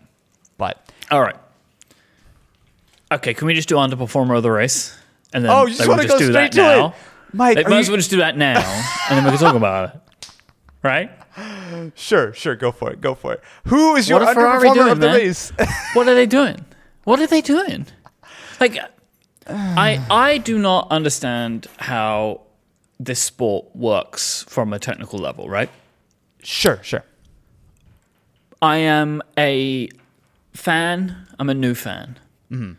[0.58, 1.36] But All right.
[3.12, 4.98] Okay, can we just do underperformer of the race?
[5.34, 6.88] And then Oh, you just like, want we'll to go do straight that to now?
[6.88, 6.94] it,
[7.36, 7.56] Myke?
[7.63, 8.60] Might you- as well just do that now,
[9.10, 10.02] and then we can talk about it.
[10.84, 11.10] Right?
[11.96, 13.41] Sure, sure, go for it, go for it.
[13.67, 15.15] Who is your What underperformer doing, of the man?
[15.15, 15.52] race?
[15.93, 16.65] What are they doing?
[17.06, 17.88] What are they doing?
[18.60, 18.78] Like,
[19.48, 22.41] I I do not understand how
[23.00, 25.69] this sport works from a technical level, right?
[26.43, 27.04] sure, sure.
[28.62, 29.89] I am a
[30.54, 31.28] fan.
[31.39, 32.19] I'm a new fan.
[32.52, 32.74] Mm-hmm.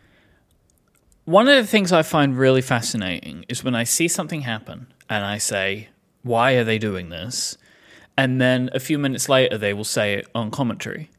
[1.25, 5.23] One of the things I find really fascinating is when I see something happen and
[5.25, 5.89] I say,
[6.23, 7.57] "Why are they doing this?"
[8.17, 11.09] And then a few minutes later they will say it on commentary.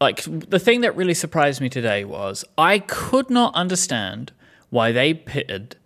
[0.00, 4.32] Like the thing that really surprised me today was I could not understand
[4.70, 5.76] why they pitted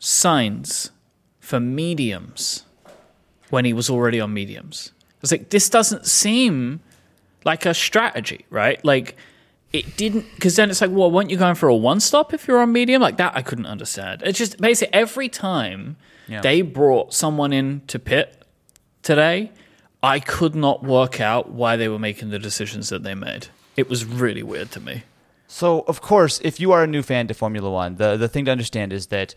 [0.00, 0.90] Sainz
[1.40, 2.64] for mediums
[3.50, 4.92] when he was already on mediums.
[4.98, 6.80] I was like, this doesn't seem
[7.44, 8.82] like a strategy, right?
[8.84, 9.16] Like
[9.72, 12.48] it didn't because then it's like, well, weren't you going for a one stop if
[12.48, 13.00] you're on medium?
[13.00, 14.22] Like that I couldn't understand.
[14.24, 15.96] It's just basically every time
[16.28, 16.40] Yeah.
[16.40, 18.41] they brought someone in to pit
[19.02, 19.50] today,
[20.02, 23.48] I could not work out why they were making the decisions that they made.
[23.76, 25.02] It was really weird to me.
[25.46, 28.46] So, of course, if you are a new fan to Formula One, the, the thing
[28.46, 29.34] to understand is that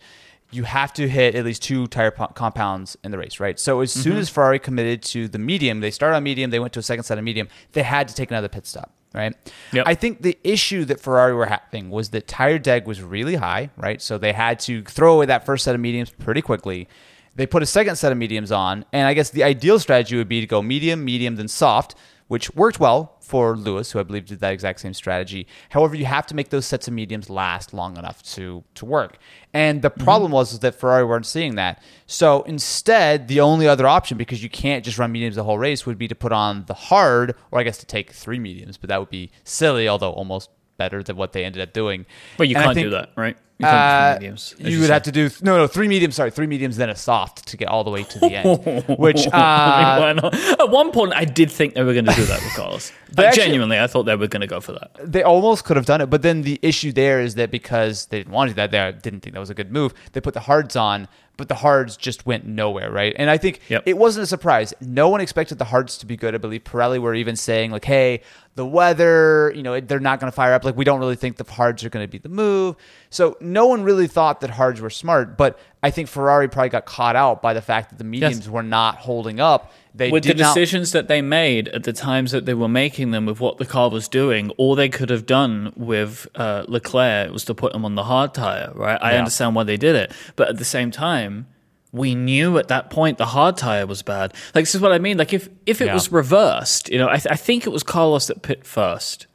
[0.50, 3.58] you have to hit at least two tire po- compounds in the race, right?
[3.58, 4.00] So, as Mm-hmm.
[4.02, 6.82] soon as Ferrari committed to the medium, they started on medium, they went to a
[6.82, 9.34] second set of medium, they had to take another pit stop, right?
[9.72, 9.84] Yep.
[9.86, 13.70] I think the issue that Ferrari were having was that tire deg was really high,
[13.76, 14.00] right?
[14.00, 16.88] So, they had to throw away that first set of mediums pretty quickly.
[17.36, 20.28] They put a second set of mediums on, and I guess the ideal strategy would
[20.28, 21.94] be to go medium, medium, then soft,
[22.28, 25.46] which worked well for Lewis, who I believe did that exact same strategy.
[25.70, 29.18] However, you have to make those sets of mediums last long enough to to work.
[29.52, 30.04] And the mm-hmm.
[30.04, 31.82] problem was is that Ferrari weren't seeing that.
[32.06, 35.86] So instead, the only other option, because you can't just run mediums the whole race,
[35.86, 38.88] would be to put on the hard, or I guess to take three mediums, but
[38.88, 42.06] that would be silly, although almost better than what they ended up doing.
[42.36, 43.36] But you And can't think- do that, right?
[43.58, 44.92] You uh, mediums, as you would said.
[44.92, 46.14] have to do no, no, three mediums.
[46.16, 48.84] Sorry, three mediums, then a soft to get all the way to the end.
[48.98, 50.30] Which, uh.
[50.60, 52.92] At one point, I did think they were going to do that with Carlos.
[53.16, 54.90] Like, actually- genuinely, I thought they were going to go for that.
[55.02, 58.18] they almost could have done it, but then the issue there is that because they
[58.18, 59.94] didn't want to do that, they didn't think that was a good move.
[60.12, 63.14] They put the hards on, but the hards just went nowhere, right?
[63.18, 63.82] And I think Yep.
[63.86, 64.72] it wasn't a surprise.
[64.80, 66.34] No one expected the hards to be good.
[66.34, 68.22] I believe Pirelli were even saying like, "Hey,
[68.54, 70.64] the weather, you know, they're not going to fire up.
[70.64, 72.76] Like, we don't really think the hards are going to be the move."
[73.10, 76.84] So no one really thought that hards were smart, but I think Ferrari probably got
[76.86, 79.72] caught out by the fact that the mediums were not holding up.
[79.96, 80.54] They With the did not.
[80.54, 83.64] decisions that they made at the times that they were making them, with what the
[83.64, 87.84] car was doing, all they could have done with uh, Leclerc was to put him
[87.84, 88.98] on the hard tire, right?
[89.00, 89.18] I Yeah.
[89.20, 91.46] understand why they did it, but at the same time,
[91.92, 94.34] we knew at that point the hard tire was bad.
[94.54, 95.16] Like this is what I mean.
[95.16, 95.94] Like if if it Yeah.
[95.94, 99.26] was reversed, you know, I, th- I think it was Carlos that pit first,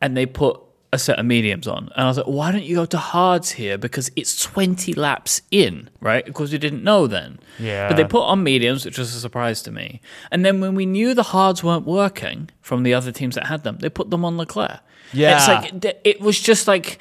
[0.00, 0.58] and they put
[0.92, 3.52] a set of mediums on, and I was like, why don't you go to hards
[3.52, 6.24] here because it's twenty laps in, right?
[6.24, 7.40] Because we didn't know then.
[7.58, 7.88] Yeah.
[7.88, 10.02] But they put on mediums, which was a surprise to me.
[10.30, 13.64] And then when we knew the hards weren't working from the other teams that had
[13.64, 14.80] them, they put them on Leclerc.
[15.14, 15.36] Yeah.
[15.36, 16.98] It's like it was just like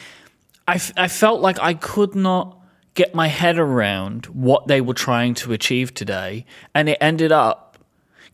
[0.68, 2.58] I, f- I felt like I could not
[2.94, 7.78] get my head around what they were trying to achieve today, and it ended up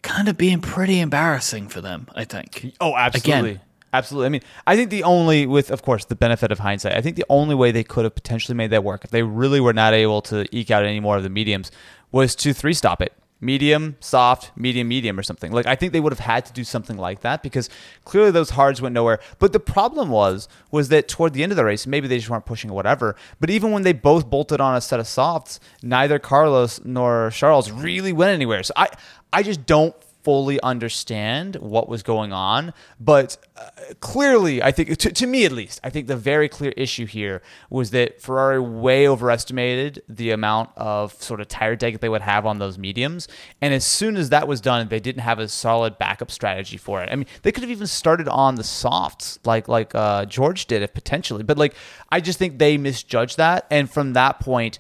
[0.04, 2.08] kind of being pretty embarrassing for them.
[2.16, 2.74] I think.
[2.80, 3.50] Oh, absolutely.
[3.52, 3.62] Again.
[3.94, 4.26] Absolutely.
[4.26, 7.16] I mean, I think the only, with of course the benefit of hindsight, I think
[7.16, 9.94] the only way they could have potentially made that work if they really were not
[9.94, 11.72] able to eke out any more of the mediums
[12.12, 13.14] was to three stop it.
[13.40, 15.52] Medium, soft, medium, medium, or something.
[15.52, 17.70] Like I think they would have had to do something like that because
[18.04, 19.20] clearly those hards went nowhere.
[19.38, 22.32] But the problem was was that toward the end of the race, maybe they just
[22.32, 23.16] weren't pushing or whatever.
[23.40, 27.70] But even when they both bolted on a set of softs, neither Carlos nor Charles
[27.72, 28.64] really went anywhere.
[28.64, 28.90] So I
[29.32, 29.96] I just don't
[30.28, 33.70] fully understand what was going on, but uh,
[34.02, 37.42] clearly, I think to, to me at least, I think the very clear issue here
[37.70, 42.24] was that Ferrari way overestimated the amount of sort of tire deg that they would
[42.24, 43.30] have on those mediums,
[43.62, 47.02] and as soon as that was done, they didn't have a solid backup strategy for
[47.02, 47.08] it.
[47.10, 50.82] I mean, they could have even started on the softs like like uh, George did,
[50.82, 51.74] if potentially, but like
[52.12, 54.78] I just think they misjudged that, and from that point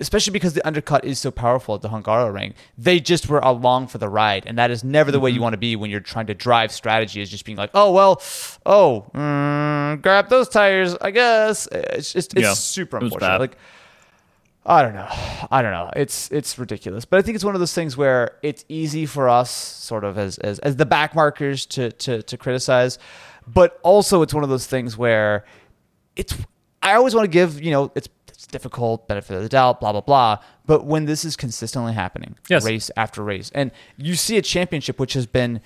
[0.00, 2.54] especially because the undercut is so powerful at the Hungaroring.
[2.76, 5.54] They just were along for the ride, and that is never the way you want
[5.54, 7.20] to be when you're trying to drive strategy.
[7.20, 8.22] Is just being like, oh well,
[8.66, 11.66] oh, mm, grab those tires, I guess.
[11.72, 13.20] It's just it's Yeah, super unfortunate.
[13.20, 13.40] bad.
[13.40, 13.56] Like.
[14.66, 15.08] I don't know.
[15.50, 15.90] I don't know.
[15.96, 17.06] It's it's ridiculous.
[17.06, 20.18] But I think it's one of those things where it's easy for us, sort of
[20.18, 22.98] as as, as the back markers, to, to to criticize.
[23.46, 25.46] But also it's one of those things where
[26.16, 26.34] it's
[26.82, 29.90] I always want to give, you know, it's it's difficult, benefit of the doubt, blah
[29.90, 30.38] blah blah.
[30.64, 32.64] But when this is consistently happening, Yes.
[32.64, 35.60] race after race, and you see a championship which has been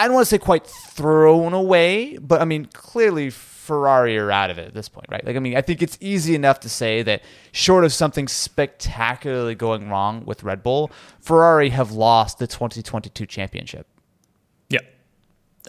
[0.00, 4.48] I don't want to say quite thrown away, but I mean clearly Ferrari are out
[4.48, 5.26] of it at this point, right?
[5.26, 9.56] Like I mean, I think it's easy enough to say that short of something spectacularly
[9.56, 13.88] going wrong with Red Bull, Ferrari have lost the 2022 championship.
[14.68, 14.78] Yeah.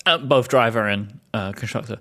[0.06, 1.98] Uh, both driver and uh, constructor.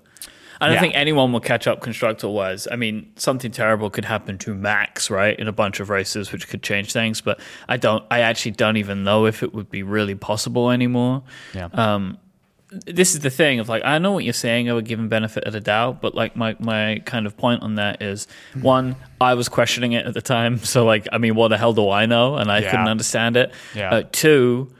[0.61, 0.81] I don't Yeah.
[0.81, 2.67] think anyone will catch up constructor wise.
[2.71, 6.47] I mean, something terrible could happen to Max, right, in a bunch of races, which
[6.49, 7.21] could change things.
[7.21, 8.03] But I don't.
[8.11, 11.23] I actually don't even know if it would be really possible anymore.
[11.53, 11.69] Yeah.
[11.73, 12.17] Um,
[12.85, 14.69] this is the thing of like I know what you're saying.
[14.69, 17.63] I would give him benefit of the doubt, but like my my kind of point
[17.63, 18.27] on that is
[18.61, 21.73] one, I was questioning it at the time, so like I mean, what the hell
[21.73, 22.35] do I know?
[22.35, 22.69] And I Yeah.
[22.69, 23.53] couldn't understand it.
[23.73, 23.89] Yeah.
[23.91, 24.71] Uh, two,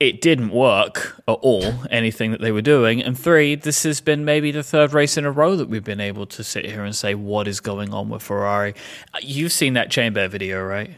[0.00, 3.02] it didn't work at all, anything that they were doing.
[3.02, 6.00] And three, this has been maybe the third race in a row that we've been
[6.00, 8.74] able to sit here and say, what is going on with Ferrari?
[9.20, 10.92] You've seen that Chain Bear video, right?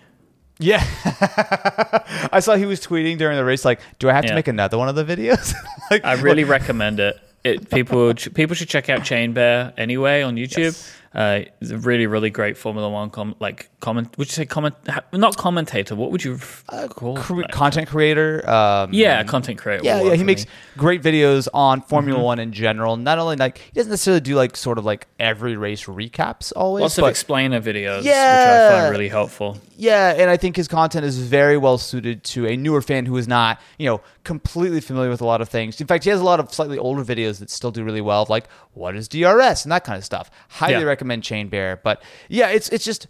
[0.58, 0.84] Yeah,
[2.32, 4.76] I saw he was tweeting during the race like, "Do I have to make another
[4.76, 5.54] one of the videos?"
[5.90, 7.18] like, I really recommend it.
[7.42, 10.58] It people people should check out Chain Bear anyway on YouTube.
[10.58, 10.99] Yes.
[11.12, 14.16] Uh, a really really great Formula One com- like comment.
[14.16, 14.76] Would you say comment?
[15.12, 15.96] Not commentator.
[15.96, 17.16] What would you f- call?
[17.16, 18.48] cre- content creator.
[18.48, 19.82] Um, yeah, content creator.
[19.84, 20.14] yeah, yeah.
[20.14, 20.50] He makes me.
[20.76, 22.96] great videos on Formula One in general.
[22.96, 26.82] Not only like he doesn't necessarily do like sort of like every race recaps always,
[26.82, 29.58] lots of but explainer videos, which I find really helpful.
[29.76, 33.16] Yeah, and I think his content is very well suited to a newer fan who
[33.16, 35.80] is not, you know, completely familiar with a lot of things.
[35.80, 38.26] In fact, he has a lot of slightly older videos that still do really well,
[38.28, 40.30] like what is DRS and that kind of stuff.
[40.50, 40.82] Highly Yeah.
[40.82, 41.80] recommend Chain Bear.
[41.82, 43.06] But yeah, it's it's just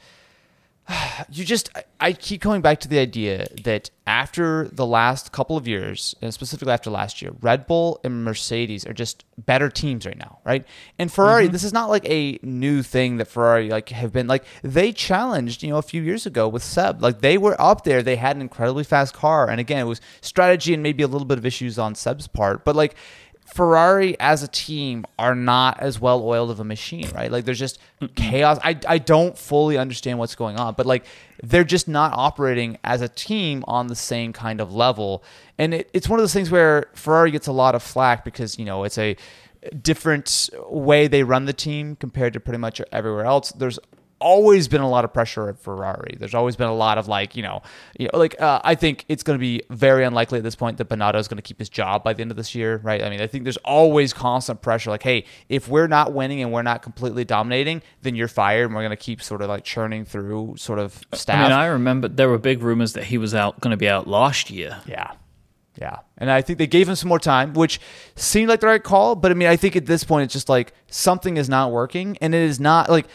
[1.31, 5.57] you just I- I keep coming back to the idea that after the last couple
[5.57, 10.07] of years, and specifically after last year, Red Bull and Mercedes are just better teams
[10.07, 10.65] right now, right?
[10.99, 11.53] And Ferrari, mm-hmm.
[11.53, 15.63] this is not like a new thing that Ferrari like have been like they challenged,
[15.63, 17.03] you know, a few years ago with Seb.
[17.03, 20.01] Like they were up there, they had an incredibly fast car, and again, it was
[20.23, 22.95] strategy and maybe a little bit of issues on Seb's part, but like
[23.53, 27.31] Ferrari as a team are not as well oiled of a machine, right?
[27.31, 27.79] Like there's just
[28.15, 28.59] chaos.
[28.63, 31.05] I, I don't fully understand what's going on, but like
[31.43, 35.25] they're just not operating as a team on the same kind of level.
[35.59, 38.59] And it, it's one of those things where Ferrari gets a lot of flack because,
[38.59, 39.17] you know, it's a
[39.83, 43.53] different way they run the team compared to pretty much everywhere else.
[43.53, 43.79] There's
[44.21, 46.17] always been a lot of pressure at Ferrari.
[46.19, 47.63] There's always been a lot of like, you know,
[47.99, 50.79] you know like uh, I think it's going to be very unlikely at this point
[50.79, 53.03] that Binotto is going to keep his job by the end of this year, right?
[53.03, 56.53] I mean, I think there's always constant pressure like, hey, if we're not winning and
[56.53, 59.65] we're not completely dominating, then you're fired and we're going to keep sort of like
[59.65, 61.39] churning through sort of staff.
[61.39, 63.89] I mean, I remember there were big rumors that he was out going to be
[63.89, 64.81] out last year.
[64.87, 65.13] Yeah.
[65.81, 66.01] Yeah.
[66.19, 67.81] And I think they gave him some more time, which
[68.15, 69.17] seemed like the right call.
[69.17, 72.19] But I mean, I think at this point, it's just like something is not working.
[72.21, 73.07] And it is not like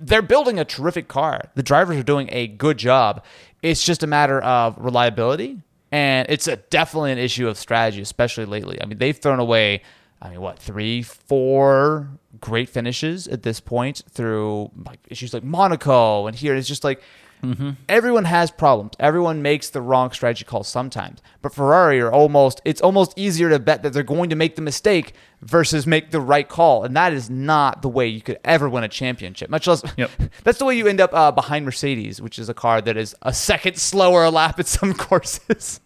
[0.00, 1.50] they're building a terrific car.
[1.54, 3.24] The drivers are doing a good job.
[3.62, 5.62] It's just a matter of reliability.
[5.90, 8.80] And it's a, definitely an issue of strategy, especially lately.
[8.80, 9.82] I mean, they've thrown away,
[10.20, 16.26] I mean, what, three, four great finishes at this point through like issues like Monaco
[16.26, 16.54] and here.
[16.54, 17.02] It's just like,
[17.42, 17.70] Mm-hmm.
[17.88, 18.92] Everyone has problems.
[18.98, 21.20] Everyone makes the wrong strategy call sometimes.
[21.42, 24.62] But Ferrari are almost it's almost easier to bet that they're going to make the
[24.62, 26.84] mistake versus make the right call.
[26.84, 29.50] And that is not the way you could ever win a championship.
[29.50, 30.10] Much less Yep.
[30.44, 33.14] that's the way you end up uh, behind Mercedes, which is a car that is
[33.22, 35.80] a second slower a lap at some courses.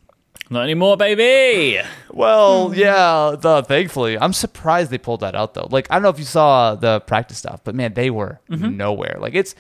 [0.51, 1.81] Not anymore, baby.
[2.11, 2.75] Well, hmm.
[2.75, 4.19] yeah, the, thankfully.
[4.19, 5.69] I'm surprised they pulled that out though.
[5.71, 8.77] Like I don't know if you saw the practice stuff, but man, they were mm-hmm.
[8.77, 9.17] nowhere.
[9.19, 9.55] Like it's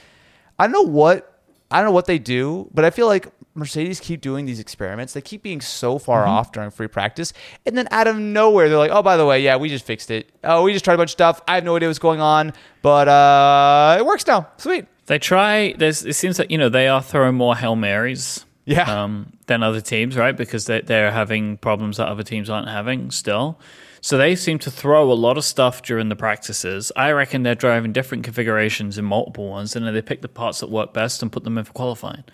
[0.58, 1.31] I don't know what
[1.72, 5.12] I don't know what they do, but I feel like Mercedes keep doing these experiments.
[5.12, 7.32] They keep being so far off during free practice,
[7.66, 10.10] and then out of nowhere, they're like, "Oh, by the way, yeah, we just fixed
[10.10, 10.30] it.
[10.44, 11.40] Oh, we just tried a bunch of stuff.
[11.46, 14.48] I have no idea what's going on, but uh, it works now.
[14.56, 14.86] Sweet.
[15.06, 15.74] They try.
[15.76, 16.04] There's.
[16.04, 18.44] It seems that you know they are throwing more hail marys.
[18.64, 19.02] Yeah.
[19.02, 20.36] Um, than other teams, right?
[20.36, 23.58] Because they they're having problems that other teams aren't having still.
[24.04, 26.90] So they seem to throw a lot of stuff during the practices.
[26.96, 30.58] I reckon they're driving different configurations in multiple ones, and then they pick the parts
[30.60, 32.24] that work best and put them in for qualifying.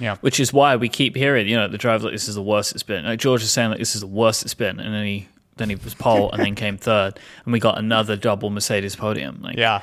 [0.00, 0.16] Yeah.
[0.16, 2.72] Which is why we keep hearing, you know, the driver like this is the worst
[2.72, 3.04] it's been.
[3.04, 5.68] Like George is saying like this is the worst it's been, and then he then
[5.68, 9.40] he was pole and then came third, and we got another double Mercedes podium.
[9.42, 9.82] Like, Yeah.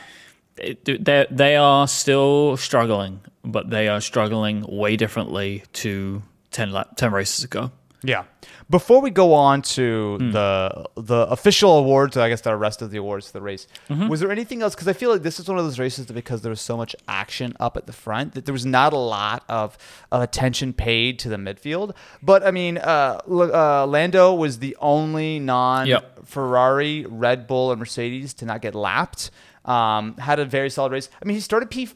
[0.57, 6.21] they they are still struggling, but they are struggling way differently to
[6.51, 7.71] 10, lap, 10 races ago.
[8.01, 8.23] Yeah.
[8.69, 12.97] Before we go on to the the official awards, I guess the rest of the
[12.97, 13.67] awards for the race,
[14.07, 14.73] was there anything else?
[14.75, 16.77] Because I feel like this is one of those races that because there was so
[16.77, 19.77] much action up at the front, that there was not a lot of,
[20.11, 21.93] of attention paid to the midfield.
[22.21, 26.25] But I mean, uh, uh, Lando was the only non Yep.
[26.25, 29.31] Ferrari, Red Bull, and Mercedes to not get lapped.
[29.65, 31.09] Um, had a very solid race.
[31.21, 31.89] I mean, he started P.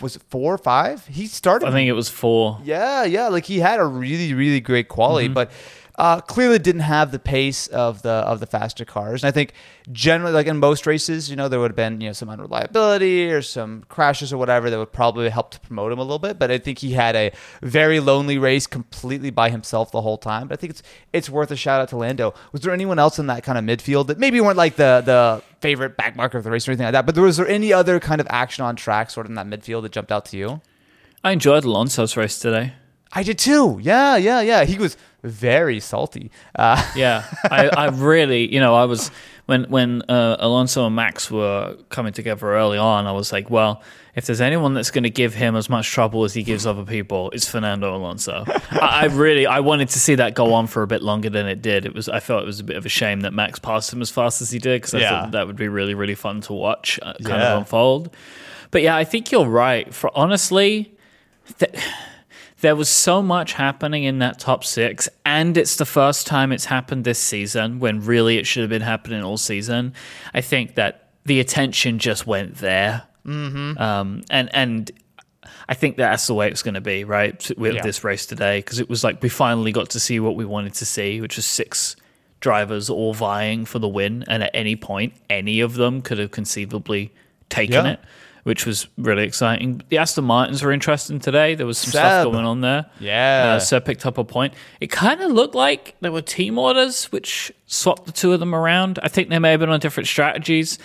[0.00, 1.06] Was it four or five?
[1.06, 2.60] He started I think it was four.
[2.64, 3.28] yeah, yeah.
[3.28, 5.34] Like he had a really, really great quality, mm-hmm.
[5.34, 5.50] but
[5.96, 9.22] uh, clearly didn't have the pace of the of the faster cars.
[9.22, 9.52] And I think
[9.92, 13.30] generally, like in most races, you know, there would have been you know some unreliability
[13.30, 16.38] or some crashes or whatever that would probably help to promote him a little bit.
[16.38, 20.48] But I think he had a very lonely race, completely by himself the whole time.
[20.48, 22.34] But I think it's it's worth a shout out to Lando.
[22.52, 25.42] Was there anyone else in that kind of midfield that maybe weren't like the the
[25.60, 27.06] favorite backmarker of the race or anything like that?
[27.06, 29.82] But was there any other kind of action on track, sort of in that midfield,
[29.82, 30.60] that jumped out to you?
[31.22, 32.74] I enjoyed Alonso's race today.
[33.14, 33.78] I did too.
[33.82, 34.64] Yeah, yeah, yeah.
[34.64, 36.30] He was very salty.
[36.54, 39.10] Uh, Yeah, I, I really, you know, I was
[39.46, 43.82] when when uh, Alonso and Max were coming together early on, I was like, well,
[44.16, 46.84] if there's anyone that's going to give him as much trouble as he gives other
[46.84, 48.44] people, it's Fernando Alonso.
[48.70, 51.46] I, I really I wanted to see that go on for a bit longer than
[51.46, 51.84] it did.
[51.84, 54.00] It was I felt it was a bit of a shame that Max passed him
[54.02, 55.10] as fast as he did because I Yeah.
[55.22, 57.52] thought that would be really really fun to watch uh, kind Yeah.
[57.52, 58.14] of unfold.
[58.70, 59.92] But yeah, I think you're right.
[59.94, 60.94] For honestly,
[61.58, 61.74] th-
[62.64, 66.64] there was so much happening in that top six, and it's the first time it's
[66.64, 69.92] happened this season when really it should have been happening all season.
[70.32, 73.76] I think that the attention just went there, mm-hmm.
[73.76, 74.90] um, and and
[75.68, 77.50] I think that's the way it's going to be, right?
[77.58, 77.82] With Yeah.
[77.82, 80.72] this race today, because it was like we finally got to see what we wanted
[80.76, 81.96] to see, which was six
[82.40, 86.30] drivers all vying for the win, and at any point, any of them could have
[86.30, 87.12] conceivably
[87.50, 87.92] taken Yeah.
[87.92, 88.00] it.
[88.44, 89.82] Which was really exciting.
[89.88, 91.54] The Aston Martins were interesting today.
[91.54, 92.00] There was some Seb.
[92.00, 92.86] stuff going on there.
[93.00, 93.54] Yeah.
[93.56, 94.54] Uh, Seb picked up a point.
[94.80, 98.54] It kind of looked like there were team orders which swapped the two of them
[98.54, 98.98] around.
[99.02, 100.78] I think they may have been on different strategies.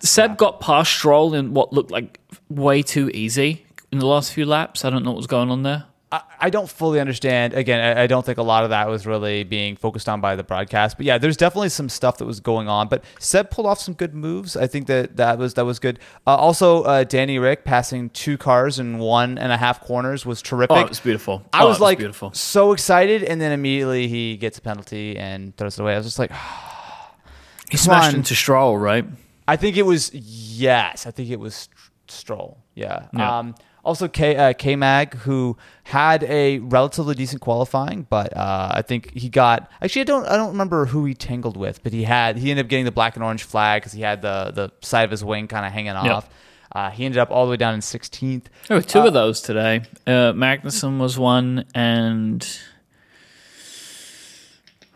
[0.00, 2.20] Seb got past Stroll in what looked like
[2.50, 4.84] way too easy in the last few laps.
[4.84, 5.86] I don't know what was going on there.
[6.12, 7.54] I, I don't fully understand.
[7.54, 10.36] Again, I, I don't think a lot of that was really being focused on by
[10.36, 10.96] the broadcast.
[10.96, 12.88] But yeah, there's definitely some stuff that was going on.
[12.88, 14.56] But Seb pulled off some good moves.
[14.56, 15.98] I think that that was that was good.
[16.26, 20.40] Uh, also, uh, Danny Rick passing two cars in one and a half corners was
[20.40, 20.76] terrific.
[20.76, 21.42] Oh, it was beautiful.
[21.52, 22.32] I Oh, was it like beautiful.
[22.32, 25.94] so excited, and then immediately he gets a penalty and throws it away.
[25.94, 26.30] I was just like,
[27.70, 28.16] He smashed on.
[28.16, 29.04] into Stroll, right?
[29.48, 31.06] I think it was yes.
[31.06, 31.70] I think it was St-
[32.08, 32.58] Stroll.
[32.74, 33.06] Yeah.
[33.16, 33.38] Yeah.
[33.38, 38.82] Um, also, K uh, K Mag who had a relatively decent qualifying, but uh, I
[38.82, 42.04] think he got actually I don't I don't remember who he tangled with, but he
[42.04, 44.72] had he ended up getting the black and orange flag because he had the the
[44.80, 46.28] side of his wing kind of hanging off.
[46.72, 48.46] Uh, he ended up all the way down in 16th.
[48.66, 49.82] There were two of those today.
[50.08, 52.44] Uh, Magnussen was one, and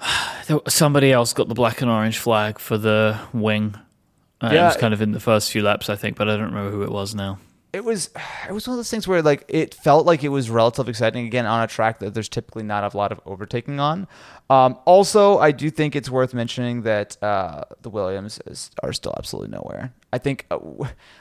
[0.69, 3.77] somebody else got the black and orange flag for the wing.
[4.41, 6.47] Uh, it was kind of in the first few laps, I think, but I don't
[6.47, 7.39] remember who it was now.
[7.73, 8.11] It was
[8.49, 11.27] it was one of those things where like it felt like it was relatively exciting
[11.27, 14.09] again on a track that there's typically not a lot of overtaking on.
[14.49, 19.15] Um, also, I do think it's worth mentioning that uh, the Williams is, are still
[19.19, 19.93] absolutely nowhere.
[20.13, 20.59] I think uh,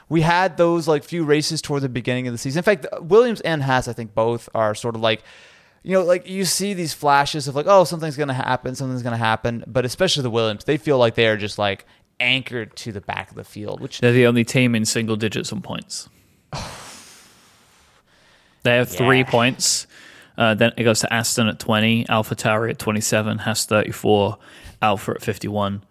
[0.08, 2.60] we had those like few races toward the beginning of the season.
[2.60, 5.22] In fact, Williams and Haas, I think both are sort of like.
[5.84, 9.16] You know, like you see these flashes of like, oh, something's gonna happen, something's gonna
[9.16, 9.64] happen.
[9.66, 11.86] But especially the Williams, they feel like they are just like
[12.18, 15.52] anchored to the back of the field, which They're the only team in single digits
[15.52, 16.08] on points.
[18.62, 19.30] they have three Yeah.
[19.30, 19.86] points.
[20.36, 24.38] Uh, then it goes to Aston at 20, Alpha Tauri at 27, Haas 34,
[24.80, 25.82] Alpha at 51.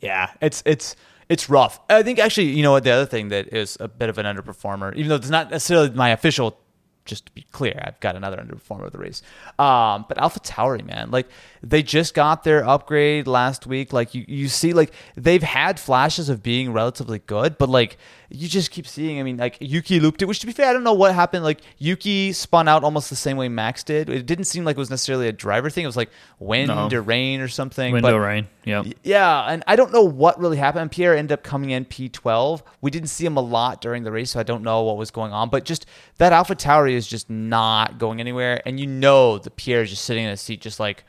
[0.00, 0.96] Yeah, it's it's
[1.28, 1.80] it's rough.
[1.88, 2.84] I think actually, you know what?
[2.84, 5.90] The other thing that is a bit of an underperformer, even though it's not necessarily
[5.90, 6.58] my official.
[7.06, 9.22] Just to be clear, I've got another underperformer of the race.
[9.60, 11.28] Um, but Alfa Tauri, man, like
[11.62, 13.92] they just got their upgrade last week.
[13.92, 17.96] Like you, you see, like they've had flashes of being relatively good, but like
[18.30, 19.20] you just keep seeing.
[19.20, 21.44] I mean, like Yuki looped it, which to be fair, I don't know what happened.
[21.44, 24.08] Like Yuki spun out almost the same way Max did.
[24.08, 25.84] It didn't seem like it was necessarily a driver thing.
[25.84, 26.88] It was like wind No.
[26.92, 27.92] or rain or something.
[27.92, 28.48] Window but, rain.
[28.64, 28.82] Yeah.
[29.04, 30.90] yeah, and I don't know what really happened.
[30.90, 32.62] Pierre ended up coming in P12.
[32.80, 35.12] We didn't see him a lot during the race, so I don't know what was
[35.12, 35.50] going on.
[35.50, 35.86] But just
[36.18, 40.04] that Alpha Tauri is just not going anywhere, and you know that Pierre is just
[40.04, 41.04] sitting in a seat, just like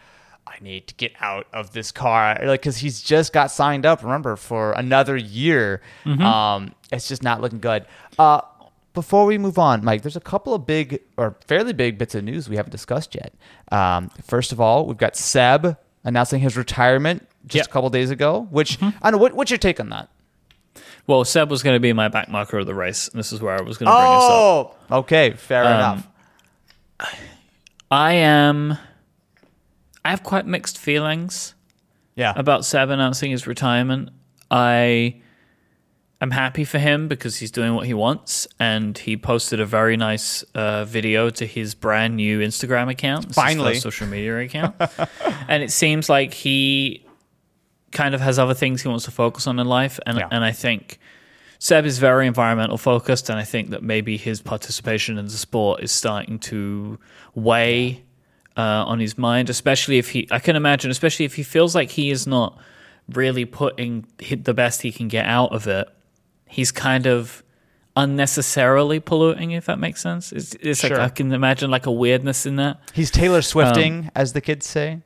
[0.59, 4.03] I need to get out of this car, like because he's just got signed up.
[4.03, 5.81] Remember for another year.
[6.05, 7.85] Um, it's just not looking good.
[8.17, 8.41] Uh,
[8.93, 12.23] before we move on, Myke, there's a couple of big or fairly big bits of
[12.23, 13.33] news we haven't discussed yet.
[13.71, 17.65] Um, first of all, we've got Seb announcing his retirement just Yep.
[17.67, 18.47] a couple days ago.
[18.49, 19.17] Which I don't know.
[19.19, 20.09] What, what's your take on that?
[21.05, 23.07] Well, Seb was going to be my back marker of the race.
[23.07, 24.81] And this is where I was going to bring this up.
[24.89, 26.07] Oh, okay, fair Um, enough.
[27.91, 28.77] I am.
[30.07, 31.53] I have quite mixed feelings
[32.15, 34.09] Yeah, about Seb announcing his retirement.
[34.49, 35.21] I
[36.21, 39.97] am happy for him because he's doing what he wants, and he posted a very
[39.97, 43.35] nice uh, video to his brand new Instagram account.
[43.35, 43.81] Finally.
[43.81, 44.75] social media account,
[45.49, 47.05] and it seems like he
[47.91, 50.29] kind of has other things he wants to focus on in life, and Yeah.
[50.31, 50.99] and I think.
[51.59, 55.81] Seb is very environmental focused, and I think that maybe his participation in the sport
[55.81, 56.99] is starting to
[57.33, 58.03] weigh
[58.57, 61.91] uh, on his mind, especially if he, I can imagine, especially if he feels like
[61.91, 62.57] he is not
[63.13, 65.87] really putting the best he can get out of it.
[66.47, 67.43] He's kind of
[67.95, 70.31] unnecessarily polluting, if that makes sense.
[70.31, 70.91] It's, it's Sure.
[70.91, 72.79] like I can imagine like a weirdness in that.
[72.93, 75.01] he's Taylor um, Swifting, as the kids say.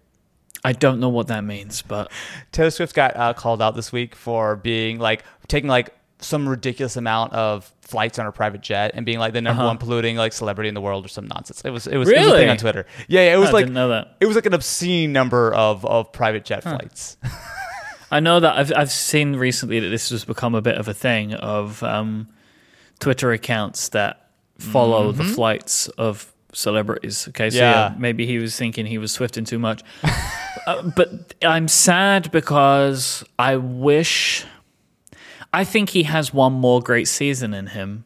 [0.64, 2.12] I don't know what that means, but
[2.52, 6.96] Taylor Swift got uh, called out this week for being like taking like some ridiculous
[6.96, 9.68] amount of flights on her private jet and being like the number Uh-huh.
[9.70, 11.62] one polluting like celebrity in the world or some nonsense.
[11.66, 12.86] It was it was, it was a thing on Twitter.
[13.08, 14.16] Yeah, yeah it was like didn't know that.
[14.20, 17.18] it was like an obscene number of of private jet flights.
[18.12, 20.94] I know that I've I've seen recently that this has become a bit of a
[20.94, 22.28] thing of um,
[23.00, 27.28] Twitter accounts that follow the flights of celebrities.
[27.30, 27.72] Okay, so yeah.
[27.72, 27.96] Yeah.
[27.98, 29.82] maybe he was thinking he was swifting too much.
[30.68, 34.46] uh, but I'm sad because I wish.
[35.54, 38.06] I think he has one more great season in him,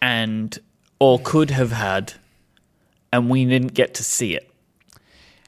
[0.00, 0.58] and
[1.00, 2.14] or could have had,
[3.12, 4.48] and we didn't get to see it.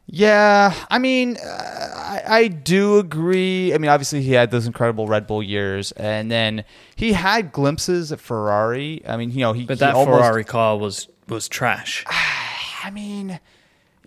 [0.07, 3.73] Yeah, I mean, uh, I, I do agree.
[3.73, 8.13] I mean, obviously, he had those incredible Red Bull years, and then he had glimpses
[8.13, 9.03] at Ferrari.
[9.07, 12.05] I mean, you know, he But he that almost, Ferrari car was was trash.
[12.85, 13.41] I mean,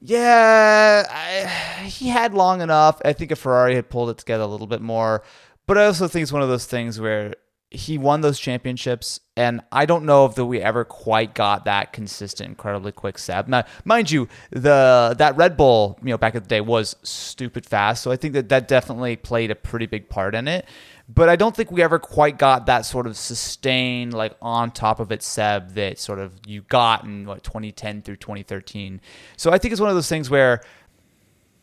[0.02, 3.02] yeah, I, he had long enough.
[3.04, 5.24] I think if Ferrari had pulled it together a little bit more,
[5.68, 7.36] but I also think it's one of those things where
[7.70, 11.92] he won those championships, and I don't know if that we ever quite got that
[11.92, 13.50] consistent, incredibly quick Seb.
[13.50, 17.66] Now, mind you, the that Red Bull, you know, back in the day was stupid
[17.66, 20.66] fast, so I think that that definitely played a pretty big part in it.
[21.10, 25.02] But I don't think we ever quite got that sort of sustained, like on top
[25.02, 29.02] of it, Seb that sort of you got in what 2010 through 2013.
[29.36, 30.62] So I think it's one of those things where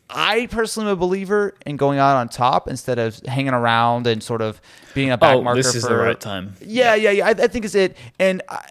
[0.09, 4.21] I personally am a believer in going out on top instead of hanging around and
[4.21, 4.61] sort of
[4.93, 5.57] being a back Oh, marker.
[5.63, 6.55] this is for, the right time.
[6.61, 7.25] Yeah, yeah, yeah.
[7.27, 7.97] I, I think it's it.
[8.19, 8.63] And I,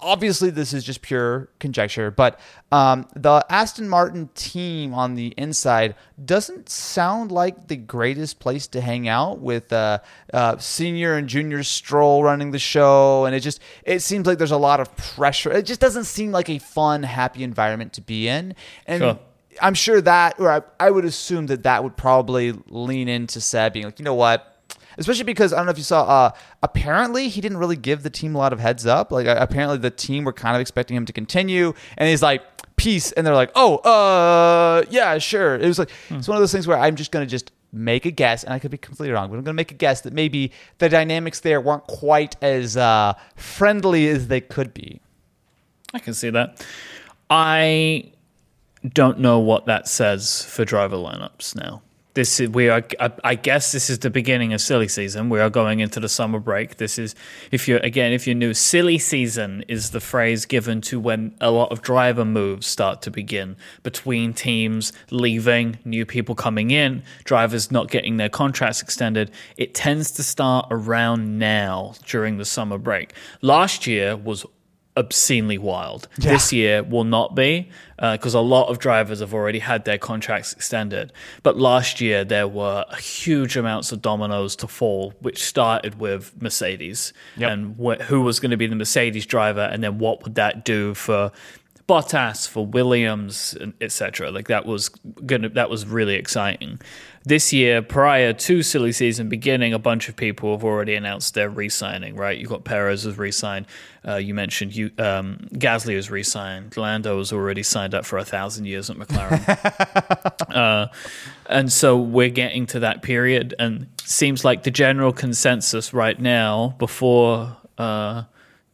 [0.00, 2.38] obviously, this is just pure conjecture, but
[2.72, 8.82] um, the Aston Martin team on the inside doesn't sound like the greatest place to
[8.82, 9.98] hang out with uh,
[10.34, 14.50] uh, senior and junior Stroll running the show, and it just it seems like there's
[14.50, 15.50] a lot of pressure.
[15.52, 18.54] It just doesn't seem like a fun, happy environment to be in,
[18.86, 19.00] and.
[19.00, 19.18] Sure.
[19.62, 23.72] I'm sure that, or I, I would assume that that would probably lean into Seb
[23.72, 24.46] being like, you know what?
[24.98, 26.02] Especially because I don't know if you saw.
[26.02, 26.30] Uh,
[26.62, 29.10] apparently, he didn't really give the team a lot of heads up.
[29.12, 32.42] Like, uh, apparently, the team were kind of expecting him to continue, and he's like,
[32.76, 36.52] "Peace," and they're like, "Oh, uh, yeah, sure." It was like it's one of those
[36.52, 39.30] things where I'm just gonna just make a guess, and I could be completely wrong,
[39.30, 43.14] but I'm gonna make a guess that maybe the dynamics there weren't quite as uh,
[43.36, 45.00] friendly as they could be.
[45.94, 46.66] I can see that.
[47.30, 48.12] I
[48.88, 51.82] don't know what that says for driver lineups now.
[52.14, 52.82] This is we are.
[52.98, 55.28] I, I guess this is the beginning of silly season.
[55.28, 56.78] We are going into the summer break.
[56.78, 57.14] This is
[57.52, 58.52] if you're again if you're new.
[58.52, 63.12] Silly season is the phrase given to when a lot of driver moves start to
[63.12, 63.54] begin
[63.84, 69.30] between teams leaving, new people coming in, drivers not getting their contracts extended.
[69.56, 73.12] It tends to start around now during the summer break.
[73.40, 74.44] Last year was
[74.96, 76.08] obscenely wild.
[76.18, 79.98] This year will not be uh, because a lot of drivers have already had their
[79.98, 81.12] contracts extended.
[81.42, 87.12] But last year there were huge amounts of dominoes to fall, which started with Mercedes
[87.36, 87.50] Yep.
[87.52, 90.64] and wh- who was going to be the Mercedes driver, and then what would that
[90.64, 91.30] do for
[91.88, 94.30] Bottas, for Williams, etc.
[94.30, 94.90] Like that was
[95.26, 96.80] gonna that was really exciting.
[97.30, 101.48] This year, prior to silly season beginning, a bunch of people have already announced their
[101.48, 102.16] re-signing.
[102.16, 103.66] Right, you've got Perez has re-signed.
[104.04, 106.76] Uh, you mentioned you um, Gasly has re-signed.
[106.76, 110.52] Lando has already signed up for a thousand years at McLaren.
[110.56, 110.88] uh,
[111.46, 116.74] and so we're getting to that period, and seems like the general consensus right now,
[116.80, 118.24] before uh,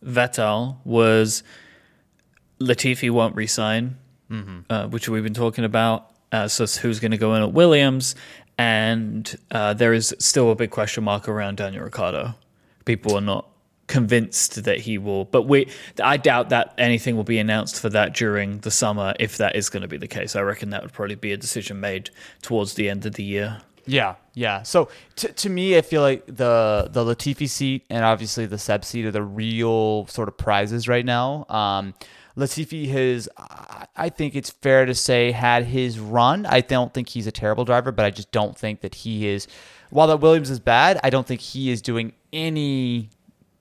[0.02, 1.42] Vettel, was
[2.58, 3.98] Latifi won't resign,
[4.70, 6.10] uh, which we've been talking about.
[6.32, 8.14] Uh, so who's going to go in at Williams?
[8.58, 12.34] And uh, there is still a big question mark around Daniel Ricciardo.
[12.84, 13.48] People are not
[13.86, 15.68] convinced that he will, but we.
[16.02, 19.14] I doubt that anything will be announced for that during the summer.
[19.20, 21.36] If that is going to be the case, I reckon that would probably be a
[21.36, 22.10] decision made
[22.42, 23.60] towards the end of the year.
[23.86, 24.62] Yeah, yeah.
[24.62, 28.84] So to to me, I feel like the the Latifi seat and obviously the Seb
[28.84, 31.46] seat are the real sort of prizes right now.
[31.48, 31.94] Um,
[32.36, 36.46] Latifi has, I- I think it's fair to say, had his run.
[36.46, 39.48] I don't think he's a terrible driver, but I just don't think that he is.
[39.90, 43.10] While that Williams is bad, I don't think he is doing any.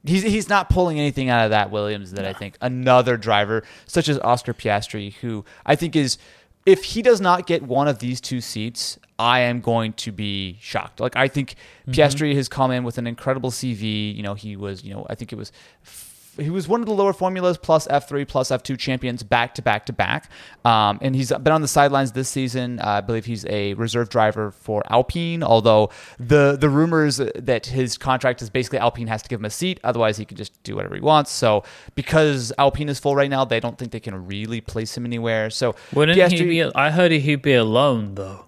[0.04, 4.08] He's he's not pulling anything out of that Williams that I think another driver such
[4.08, 6.18] as Oscar Piastri, who I think is
[6.66, 10.58] if he does not get one of these two seats, I am going to be
[10.60, 11.00] shocked.
[11.00, 11.56] Like I think
[11.88, 11.92] mm-hmm.
[11.92, 14.16] Piastri has come in with an incredible CV.
[14.16, 15.52] You know, he was, you know, I think it was
[16.38, 19.86] he was one of the lower formulas plus F3 plus F2 champions back to back
[19.86, 20.30] to back.
[20.64, 22.80] Um, and he's been on the sidelines this season.
[22.80, 27.98] Uh, I believe he's a reserve driver for Alpine, although the the rumors that his
[27.98, 30.76] contract is basically Alpine has to give him a seat, otherwise he can just do
[30.76, 31.32] whatever he wants.
[31.32, 31.64] So
[31.96, 35.50] because Alpine is full right now, they don't think they can really place him anywhere.
[35.50, 36.64] So Wouldn't he be?
[36.64, 38.46] I heard he'd be alone though.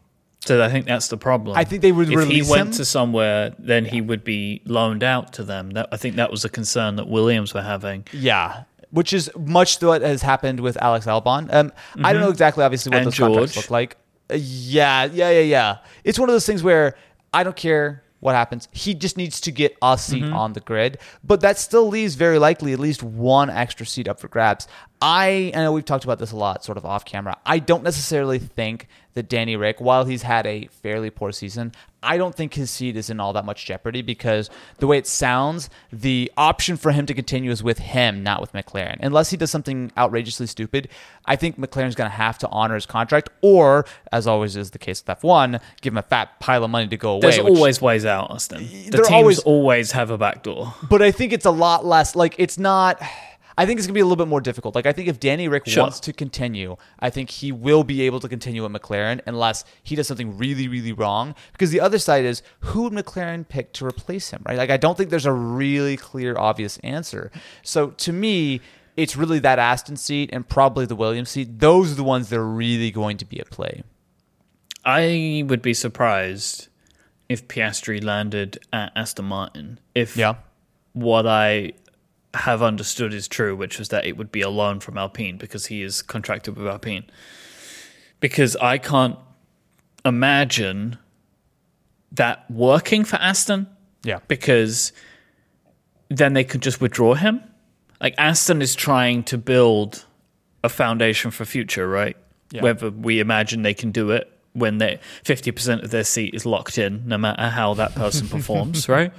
[0.47, 1.57] So I think that's the problem.
[1.57, 2.71] I think they would if he went him.
[2.73, 5.71] to somewhere, then he would be loaned out to them.
[5.71, 8.05] That I think that was a concern that Williams were having.
[8.13, 8.63] Yeah.
[8.91, 11.53] Which is much what has happened with Alex Albon.
[11.53, 11.73] Um,
[12.03, 13.07] I don't know exactly, obviously, what Mm-hmm.
[13.07, 13.97] And those contracts look like.
[14.31, 15.77] Uh, yeah, yeah, yeah, yeah.
[16.05, 16.95] It's one of those things where
[17.33, 18.67] I don't care what happens.
[18.71, 20.33] He just needs to get a seat Mm-hmm.
[20.33, 24.19] on the grid, but that still leaves very likely at least one extra seat up
[24.19, 24.67] for grabs.
[25.01, 27.37] I, I know we've talked about this a lot, sort of off camera.
[27.45, 31.71] I don't necessarily think that Danny Rick, while he's had a fairly poor season,
[32.01, 35.05] I don't think his seat is in all that much jeopardy because the way it
[35.05, 38.97] sounds, the option for him to continue is with him, not with McLaren.
[39.01, 40.89] Unless he does something outrageously stupid,
[41.25, 44.79] I think McLaren's going to have to honor his contract, or, as always is the
[44.79, 47.21] case with F1, give him a fat pile of money to go away.
[47.21, 48.67] There's which- always ways out, Austin.
[48.89, 50.73] The teams always- always have a back door.
[50.89, 52.15] but I think it's a lot less.
[52.15, 52.99] Like it's not.
[53.57, 54.75] I think it's gonna be a little bit more difficult.
[54.75, 55.83] Like I think if Danny Rick Sure.
[55.83, 59.95] wants to continue, I think he will be able to continue at McLaren unless he
[59.95, 61.33] does something really, really wrong.
[61.53, 64.57] Because the other side is who would McLaren pick to replace him, right?
[64.57, 67.31] Like I don't think there's a really clear, obvious answer.
[67.63, 68.61] So to me.
[68.95, 71.59] It's really that Aston seat and probably the Williams seat.
[71.59, 73.83] Those are the ones that are really going to be at play.
[74.83, 76.67] I would be surprised
[77.29, 79.79] if Piastri landed at Aston Martin.
[79.93, 80.37] If yeah.
[80.93, 81.73] what I
[82.37, 85.67] have understood is true, which was that it would be a loan from Alpine because
[85.67, 87.05] he is contracted with Alpine.
[88.19, 89.17] Because I can't
[90.05, 90.97] imagine
[92.11, 93.67] that working for Aston
[94.03, 94.19] Yeah.
[94.27, 94.91] because
[96.09, 97.41] then they could just withdraw him.
[97.99, 100.05] Like Aston is trying to build
[100.63, 102.15] a foundation for future, right?
[102.51, 102.61] Yeah.
[102.61, 106.45] Whether we imagine they can do it when they fifty percent of their seat is
[106.45, 109.11] locked in, no matter how that person performs, right?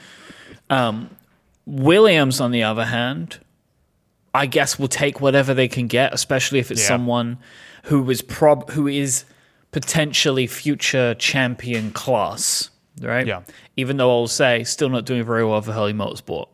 [0.70, 1.10] Um,
[1.68, 3.38] Williams, on the other hand,
[4.34, 6.88] I guess will take whatever they can get, especially if it's Yeah.
[6.88, 7.38] someone
[7.84, 9.24] who is prob who is
[9.70, 12.70] potentially future champion class,
[13.02, 13.26] right?
[13.26, 13.40] Yeah.
[13.76, 16.46] Even though I'll say still not doing very well for Hurley Motorsport.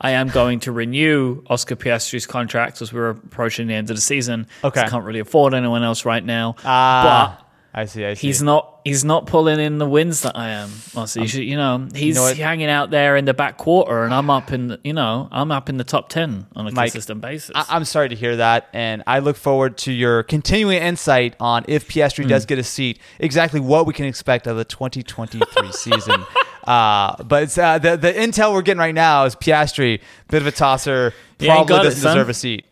[0.00, 4.02] I am going to renew Oscar Piastri's contract as we're approaching the end of the
[4.02, 4.46] season.
[4.62, 4.82] Okay.
[4.82, 6.54] I can't really afford anyone else right now.
[6.66, 7.45] Ah, but
[7.78, 8.06] I see.
[8.06, 8.26] I see.
[8.28, 8.80] He's not.
[8.84, 10.70] He's not pulling in the wins that I am.
[10.94, 14.14] Honestly, you, should, you know, he's know hanging out there in the back quarter, and
[14.14, 14.68] I'm up in.
[14.68, 17.50] The, you know, I'm up in the top ten on a Myke, consistent basis.
[17.54, 21.64] I- I'm sorry to hear that, and I look forward to your continuing insight on
[21.68, 22.48] if Piastri does Hmm.
[22.48, 26.24] get a seat, exactly what we can expect of the 2023 season.
[26.64, 30.52] Uh, but uh, the the intel we're getting right now is Piastri, bit of a
[30.52, 32.14] tosser, probably doesn't son.
[32.16, 32.65] deserve a seat.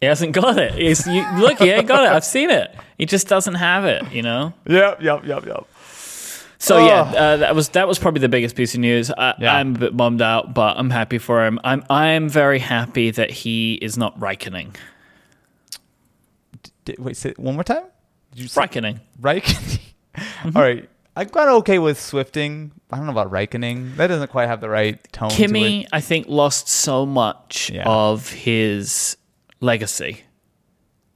[0.00, 0.74] He hasn't got it.
[0.74, 2.10] He's, you, look, he ain't got it.
[2.10, 2.74] I've seen it.
[2.98, 4.12] He just doesn't have it.
[4.12, 4.52] You know.
[4.66, 5.66] Yep, yep, yep, yep.
[6.60, 7.16] So yeah, Oh.
[7.18, 9.10] uh, that was that was probably the biggest piece of news.
[9.10, 9.54] I, Yeah.
[9.56, 11.58] I'm a bit bummed out, but I'm happy for him.
[11.64, 14.74] I'm I'm very happy that he is not Raikkoning.
[16.84, 17.84] Did, wait, say it one more time.
[18.32, 19.00] Did you say Raikkoning.
[19.20, 20.56] Mm-hmm.
[20.56, 20.88] All right.
[21.14, 22.70] I've got okay with Swifting.
[22.90, 23.96] I don't know about Raikkoning.
[23.96, 25.30] That doesn't quite have the right tone.
[25.30, 25.46] to it.
[25.46, 27.84] Kimi, I think, lost so much Yeah.
[27.86, 29.16] of his
[29.60, 30.22] legacy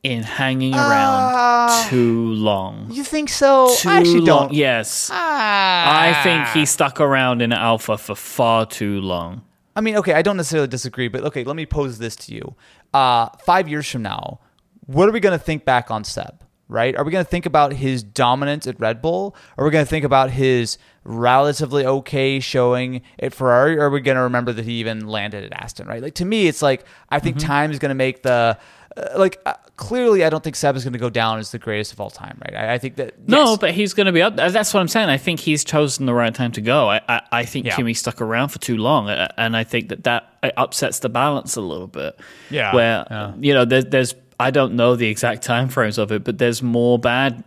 [0.03, 2.88] in hanging around too long.
[2.90, 3.74] You think so?
[3.76, 4.49] Too I actually long.
[4.49, 4.53] don't.
[4.53, 5.11] Yes.
[5.12, 6.01] Ah.
[6.11, 9.43] I think he stuck around in Alfa for far too long.
[9.74, 12.57] I mean, okay, I don't necessarily disagree, but okay, let me pose this to you.
[12.93, 14.40] Uh, five years from now,
[14.86, 16.43] what are we going to think back on Seb?
[16.73, 16.97] Right?
[16.97, 19.37] Are we going to think about his dominance at Red Bull?
[19.57, 23.77] Are we going to think about his relatively okay showing at Ferrari?
[23.77, 25.87] Or are we going to remember that he even landed at Aston?
[25.87, 26.03] Right?
[26.03, 28.59] Like to me, it's like I think time is going to make the
[28.97, 30.25] uh, like uh, clearly.
[30.25, 32.39] I don't think Seb is going to go down as the greatest of all time.
[32.45, 32.55] Right?
[32.55, 34.37] I, I think that No, but he's going to be up.
[34.37, 35.09] That's what I'm saying.
[35.09, 36.91] I think he's chosen the right time to go.
[36.91, 37.77] I, I, I think Yeah.
[37.77, 41.57] Kimi stuck around for too long, and I think that that uh, upsets the balance
[41.57, 42.18] a little bit.
[42.51, 43.33] Yeah, where yeah.
[43.41, 46.62] you know there, there's I don't know the exact time frames of it, but there's
[46.62, 47.45] more bad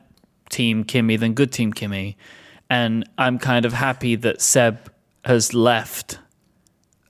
[0.50, 2.18] team Kimi than good team Kimi,
[2.70, 4.92] and I'm kind of happy that Seb
[5.26, 6.20] has left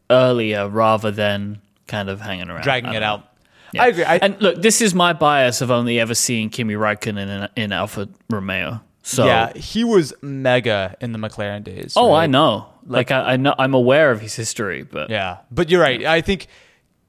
[0.10, 3.06] earlier rather than kind of hanging around, dragging it know.
[3.06, 3.32] out.
[3.78, 4.04] I agree.
[4.04, 7.72] I, and look, this is my bias of only ever seeing Kimi Räikkönen in, in
[7.72, 8.82] Alfa Romeo.
[9.02, 11.94] So, yeah, he was mega in the McLaren days.
[11.96, 12.24] oh, right?
[12.24, 12.68] I know.
[12.88, 16.04] Like, I, I know, I'm aware of his history, but Yeah, but you're right.
[16.06, 16.48] I think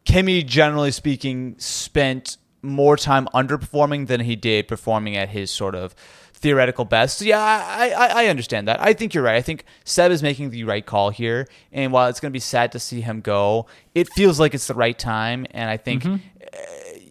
[0.05, 2.37] Kimi, generally speaking, spent
[2.67, 5.95] more time underperforming than he did performing at his sort of
[6.33, 7.19] theoretical best.
[7.19, 8.81] So yeah, I, I, I understand that.
[8.81, 9.37] I think you're right.
[9.37, 12.41] I think Seb is making the right call here, and while it's going to be
[12.41, 15.47] sad to see him go, it feels like it's the right time.
[15.53, 16.19] And I think, uh,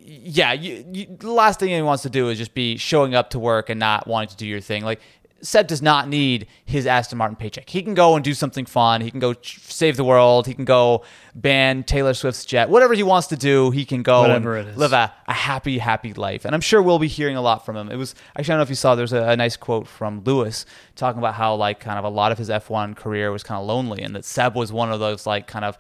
[0.04, 3.32] yeah, you, you, the last thing he wants to do is just be showing up
[3.32, 4.84] to work and not wanting to do your thing.
[4.84, 5.02] Like
[5.42, 7.70] Seb does not need his Aston Martin paycheck.
[7.70, 9.02] He can go and do something fun.
[9.02, 10.48] He can go save the world.
[10.48, 11.04] He can go
[11.36, 12.70] ban Taylor Swift's jet.
[12.70, 16.14] Whatever he wants to do, he can go Whatever and live a, a happy, happy
[16.14, 16.46] life.
[16.46, 17.92] And I'm sure we'll be hearing a lot from him.
[17.92, 18.96] It was actually I don't know if you saw.
[18.96, 20.66] There's a, a nice quote from Lewis
[20.96, 23.68] talking about how like kind of a lot of his F1 career was kind of
[23.68, 25.78] lonely, and that Seb was one of those like kind of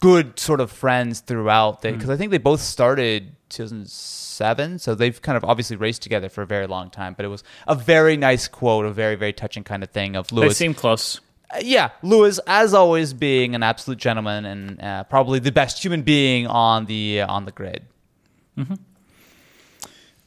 [0.00, 1.82] good sort of friends throughout.
[1.82, 1.92] Hmm.
[1.92, 6.42] Because I think they both started 2007, so they've kind of obviously raced together for
[6.42, 7.14] a very long time.
[7.14, 10.32] But it was a very nice quote, a very very touching kind of thing of
[10.32, 10.58] Lewis.
[10.58, 11.20] they seem close.
[11.50, 16.02] Uh, yeah, Lewis, as always, being an absolute gentleman and uh, probably the best human
[16.02, 17.84] being on the uh, on the grid.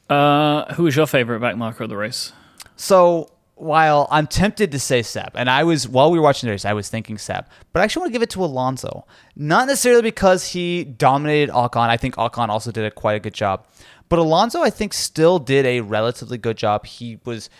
[0.08, 2.32] Uh, who was your favorite backmarker of the race?
[2.76, 6.52] So while I'm tempted to say Seb, and I was while we were watching the
[6.52, 9.06] race, I was thinking Seb, but I actually want to give it to Alonso.
[9.36, 11.88] Not necessarily because he dominated Ocon.
[11.88, 13.66] I think Ocon also did a quite a good job,
[14.08, 16.86] but Alonso, I think, still did a relatively good job.
[16.86, 17.50] He was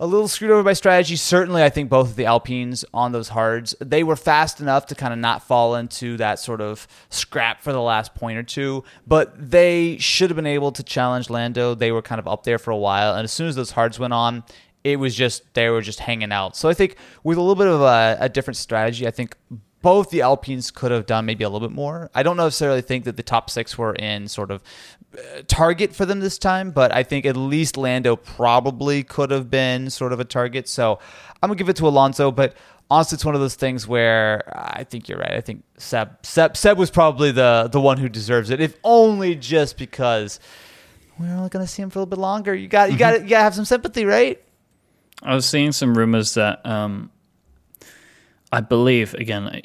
[0.00, 1.16] a little screwed over by strategy.
[1.16, 4.94] Certainly, I think both of the Alpines on those hards, they were fast enough to
[4.94, 8.84] kind of not fall into that sort of scrap for the last point or two,
[9.06, 11.74] but they should have been able to challenge Lando.
[11.74, 13.98] They were kind of up there for a while, and as soon as those hards
[13.98, 14.44] went on,
[14.84, 16.56] it was just they were just hanging out.
[16.56, 19.36] So I think with a little bit of a, a different strategy, I think
[19.82, 22.10] both the Alpines could have done maybe a little bit more.
[22.14, 24.62] I don't necessarily think that the top six were in sort of
[25.46, 29.90] target for them this time, but I think at least Lando probably could have been
[29.90, 30.68] sort of a target.
[30.68, 30.98] So
[31.42, 32.54] I'm gonna give it to Alonso, but
[32.90, 35.32] honestly, it's one of those things where I think you're right.
[35.32, 39.34] I think Seb Seb, Seb was probably the the one who deserves it, if only
[39.34, 40.40] just because
[41.18, 42.54] we're only gonna see him for a little bit longer.
[42.54, 44.42] You got you got you got to have some sympathy, right?
[45.22, 47.10] I was seeing some rumors that um,
[48.50, 49.62] I believe again,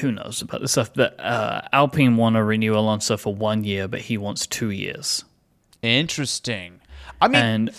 [0.00, 3.88] who knows about this stuff, that uh, Alpine want to renew Alonso for one year,
[3.88, 5.24] but he wants two years.
[5.82, 6.80] Interesting.
[7.20, 7.70] I mean, And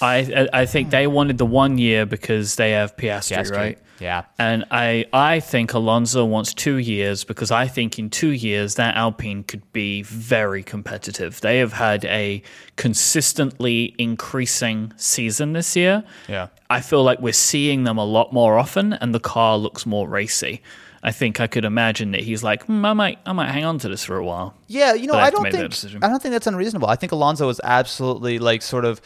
[0.00, 3.78] I I think they wanted the one year because they have Piastri, Piastri, right?
[3.98, 4.24] Yeah.
[4.38, 8.96] And I I think Alonso wants two years because I think in two years that
[8.96, 11.40] Alpine could be very competitive.
[11.40, 12.42] They have had a
[12.76, 16.04] consistently increasing season this year.
[16.28, 16.48] Yeah.
[16.70, 20.08] I feel like we're seeing them a lot more often, and the car looks more
[20.08, 20.62] racy.
[21.04, 23.78] I think I could imagine that he's like, hmm, I might, I might hang on
[23.80, 24.54] to this for a while.
[24.68, 26.02] Yeah, you know, I I don't think.
[26.02, 26.88] I don't think that's unreasonable.
[26.88, 29.02] I think Alonso is absolutely like sort of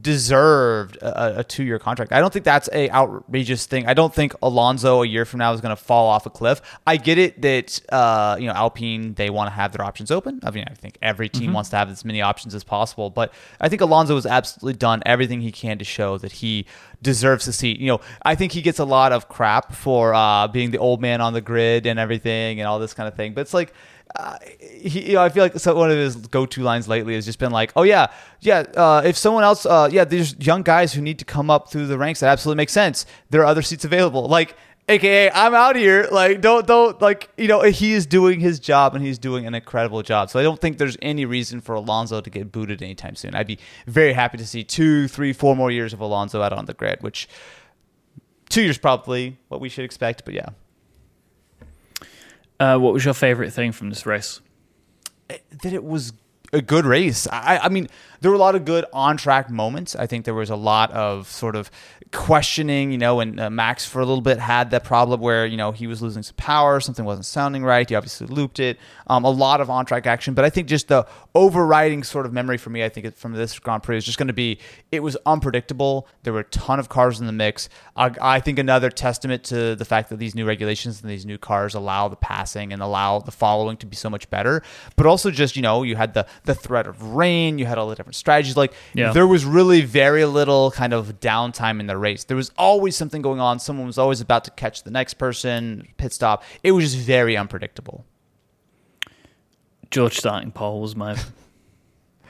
[0.00, 2.12] deserved a, a two-year contract.
[2.12, 3.86] I don't think that's a outrageous thing.
[3.86, 6.62] I don't think Alonso a year from now is going to fall off a cliff.
[6.86, 10.40] I get it that uh, you know Alpine they want to have their options open.
[10.42, 13.32] I mean, I think every team wants to have as many options as possible, but
[13.60, 16.66] I think Alonso has absolutely done everything he can to show that he
[17.02, 17.78] deserves the seat.
[17.78, 21.00] You know, I think he gets a lot of crap for uh, being the old
[21.00, 23.72] man on the grid and everything and all this kind of thing, but it's like
[24.16, 27.38] uh, he, you know, I feel like one of his go-to lines lately has just
[27.38, 28.08] been like, "Oh yeah,
[28.40, 28.60] yeah.
[28.76, 31.86] Uh, if someone else, uh, yeah, there's young guys who need to come up through
[31.86, 32.20] the ranks.
[32.20, 33.06] That absolutely makes sense.
[33.30, 34.28] There are other seats available.
[34.28, 34.56] Like,
[34.88, 36.06] AKA, I'm out here.
[36.12, 39.54] Like, don't, don't, like, you know, he is doing his job and he's doing an
[39.54, 40.28] incredible job.
[40.28, 43.34] So I don't think there's any reason for Alonso to get booted anytime soon.
[43.34, 46.66] I'd be very happy to see two, three, four more years of Alonso out on
[46.66, 47.28] the grid, which
[48.50, 50.26] two years probably what we should expect.
[50.26, 50.50] But yeah,
[52.60, 54.40] Uh, what was your favorite thing from this race?
[55.28, 56.12] that it was
[56.52, 57.26] a good race.
[57.30, 57.88] I, I mean,
[58.20, 59.96] there were a lot of good on track moments.
[59.96, 61.70] I think there was a lot of sort of
[62.14, 65.56] questioning, you know, and uh, Max for a little bit had that problem where, you
[65.56, 67.86] know, he was losing some power, something wasn't sounding right.
[67.88, 68.78] He obviously looped it.
[69.08, 70.32] Um, a lot of on track action.
[70.32, 73.58] But I think just the overriding sort of memory for me, I think, from this
[73.58, 74.58] Grand Prix is just going to be
[74.92, 76.08] it was unpredictable.
[76.22, 77.68] There were a ton of cars in the mix.
[77.96, 81.36] I, I think another testament to the fact that these new regulations and these new
[81.36, 84.62] cars allow the passing and allow the following to be so much better.
[84.96, 87.88] But also just, you know, you had the, the threat of rain, you had all
[87.88, 88.56] the different strategies.
[88.56, 89.12] Like, Yeah.
[89.12, 92.24] there was really very little kind of downtime in the race.
[92.24, 93.58] There was always something going on.
[93.58, 96.42] Someone was always about to catch the next person, pit stop.
[96.62, 98.04] It was just very unpredictable.
[99.90, 101.16] George starting pole was my.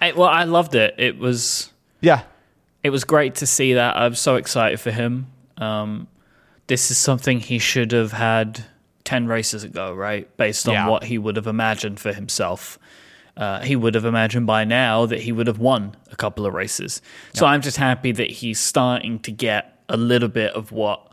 [0.00, 0.94] I, well, I loved it.
[0.98, 2.22] It was Yeah.
[2.82, 3.96] it was great to see that.
[3.96, 5.28] I'm so excited for him.
[5.56, 6.08] Um,
[6.66, 8.64] this is something he should have had
[9.04, 10.34] ten races ago, right?
[10.36, 10.88] Based on Yeah.
[10.88, 12.78] what he would have imagined for himself.
[13.36, 16.54] Uh, he would have imagined by now that he would have won a couple of
[16.54, 17.02] races.
[17.32, 21.10] So I'm just happy that he's starting to get a little bit of what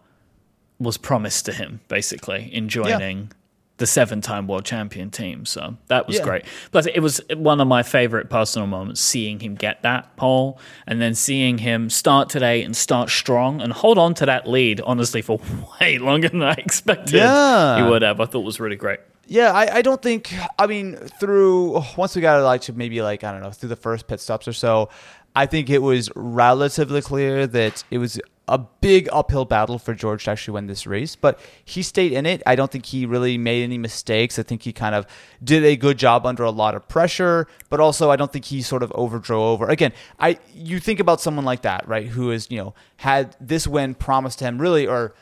[0.80, 3.32] was promised to him, basically, in joining
[3.78, 5.44] the seven time world champion team.
[5.48, 6.24] So that was Yeah.
[6.24, 6.46] great.
[6.72, 11.02] Plus, it was one of my favorite personal moments seeing him get that pole and
[11.02, 15.24] then seeing him start today and start strong and hold on to that lead, honestly,
[15.24, 15.40] for
[15.82, 17.84] way longer than I expected Yeah.
[17.84, 18.22] he would have.
[18.22, 19.00] I thought it was really great.
[19.32, 20.36] Yeah, I, I don't think.
[20.60, 23.78] I mean, through once we got like to maybe like I don't know through the
[23.78, 24.90] first pit stops or so,
[25.34, 28.20] I think it was relatively clear that it was
[28.50, 31.16] a big uphill battle for George to actually win this race.
[31.16, 32.44] But he stayed in it.
[32.46, 34.38] I don't think he really made any mistakes.
[34.38, 35.08] I think he kind of
[35.42, 37.48] did a good job under a lot of pressure.
[37.70, 39.70] But also, I don't think he sort of overdrove over.
[39.70, 42.08] Again, I you think about someone like that, right?
[42.08, 45.14] Who is you know had this win promised to him really or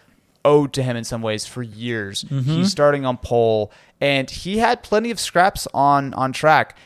[0.46, 2.24] owed to him in some ways for years.
[2.24, 2.50] Mm-hmm.
[2.50, 3.72] He's starting on pole,
[4.02, 6.78] and he had plenty of scraps on on track.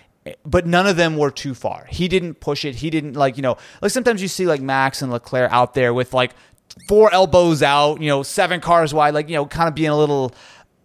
[0.46, 1.86] But none of them were too far.
[1.90, 2.76] He didn't push it.
[2.76, 5.94] He didn't like you know like sometimes you see like Max and Leclerc out there
[5.94, 6.32] with like
[6.88, 9.98] four elbows out, you know, seven cars wide, like you know, kind of being a
[9.98, 10.34] little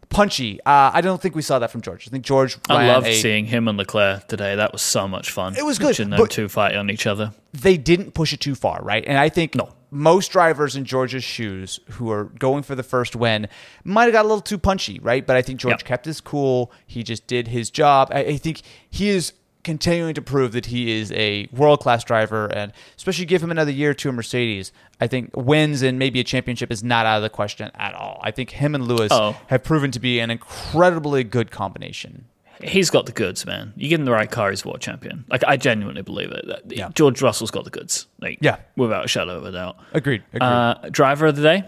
[0.08, 0.58] punchy.
[0.66, 2.08] Uh, I don't think we saw that from George.
[2.08, 2.58] I think George.
[2.68, 4.56] I loved a- seeing him and Leclerc today.
[4.56, 5.54] That was so much fun.
[5.56, 7.32] It was good, Watching them two fight on each other.
[7.52, 9.04] they didn't push it too far, right?
[9.06, 9.68] And I think No.
[9.90, 13.48] Most drivers in George's shoes who are going for the first win
[13.84, 15.26] might have got a little too punchy, right?
[15.26, 15.84] But I think George Yep.
[15.84, 16.70] kept his cool.
[16.86, 18.08] He just did his job.
[18.12, 19.32] I, I think he is
[19.64, 23.70] continuing to prove that he is a world class driver, and especially give him another
[23.72, 24.72] year to a Mercedes.
[25.00, 28.18] I think wins and maybe a championship is not out of the question at all.
[28.22, 29.36] I think him and Lewis Oh.
[29.48, 32.26] have proven to be an incredibly good combination.
[32.62, 33.72] He's got the goods, man.
[33.76, 35.24] You give him the right car, he's world champion.
[35.30, 36.46] Like I genuinely believe it.
[36.46, 36.88] That- Yeah.
[36.94, 38.06] George Russell's got the goods.
[38.20, 38.56] Like Yeah.
[38.76, 39.76] without a shadow of a doubt.
[39.92, 40.22] Agreed.
[40.32, 40.42] Agreed.
[40.42, 41.64] Uh, driver of the day.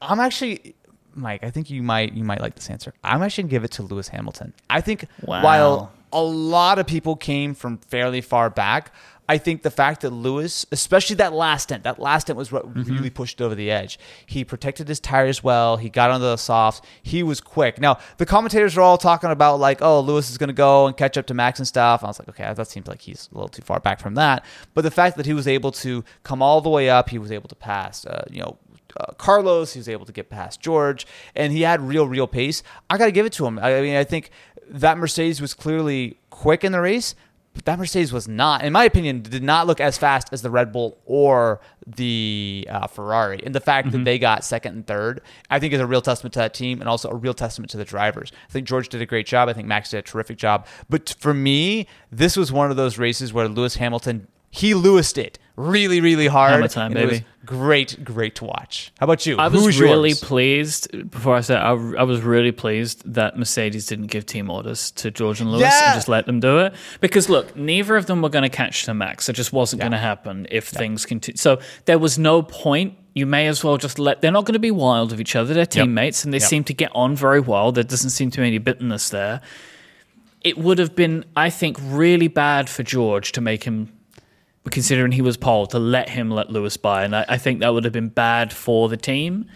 [0.00, 0.74] I'm actually
[1.16, 2.94] Myke, I think you might you might like this answer.
[3.04, 4.54] I'm actually gonna give it to Lewis Hamilton.
[4.70, 5.42] I think Wow.
[5.42, 8.92] while a lot of people came from fairly far back,
[9.28, 12.66] I think the fact that Lewis, especially that last stint, that last stint was what
[12.74, 12.92] Mm-hmm.
[12.92, 13.98] really pushed it over the edge.
[14.26, 15.76] He protected his tires well.
[15.76, 16.82] He got onto the softs.
[17.02, 17.80] He was quick.
[17.80, 21.16] Now the commentators are all talking about like, oh, Lewis is gonna go and catch
[21.16, 22.02] up to Max and stuff.
[22.02, 24.44] I was like, okay, that seems like he's a little too far back from that.
[24.74, 27.30] But the fact that he was able to come all the way up, he was
[27.32, 28.04] able to pass.
[28.04, 28.58] Uh, you know,
[29.00, 29.72] uh, Carlos.
[29.72, 32.62] He was able to get past George, and he had real, real pace.
[32.90, 33.58] I got to give it to him.
[33.58, 34.30] I, I mean, I think
[34.68, 37.14] that Mercedes was clearly quick in the race,
[37.54, 40.50] but that Mercedes was not, in my opinion, did not look as fast as the
[40.50, 43.42] Red Bull or the uh, Ferrari.
[43.44, 46.32] And the fact that they got second and third, I think, is a real testament
[46.34, 48.32] to that team and also a real testament to the drivers.
[48.48, 49.48] I think George did a great job.
[49.48, 50.66] I think Max did a terrific job.
[50.88, 54.28] But for me, this was one of those races where Lewis Hamilton.
[54.50, 56.52] He Lewised it really, really hard.
[56.52, 57.26] Hammer time, and it was baby.
[57.44, 58.92] great, great to watch.
[58.98, 59.36] How about you?
[59.36, 60.20] I was Who's really yours?
[60.20, 61.10] pleased.
[61.10, 65.10] Before I said, I, I was really pleased that Mercedes didn't give team orders to
[65.10, 65.86] George and Lewis Yeah.
[65.90, 66.74] and just let them do it.
[67.00, 69.28] Because look, neither of them were going to catch to Max.
[69.28, 71.36] It just wasn't going to happen if things continue.
[71.36, 72.94] So there was no point.
[73.14, 74.22] You may as well just let.
[74.22, 75.52] They're not going to be wild of each other.
[75.52, 76.48] They're teammates, and they Yep.
[76.48, 77.70] seem to get on very well.
[77.70, 79.42] There doesn't seem to be any bitterness there.
[80.40, 83.92] It would have been, I think, really bad for George to make him
[84.70, 87.04] considering he was pole, to let him let Lewis by.
[87.04, 89.46] And I, I think that would have been bad for the team.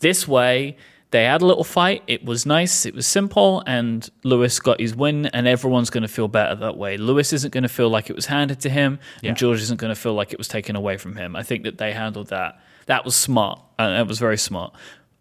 [0.00, 0.76] This way,
[1.10, 2.02] they had a little fight.
[2.06, 2.86] It was nice.
[2.86, 3.62] It was simple.
[3.66, 6.96] And Lewis got his win, and everyone's going to feel better that way.
[6.96, 9.30] Lewis isn't going to feel like it was handed to him, Yeah.
[9.30, 11.36] and George isn't going to feel like it was taken away from him.
[11.36, 12.60] I think that they handled that.
[12.86, 13.60] That was smart.
[13.78, 14.74] And that was very smart.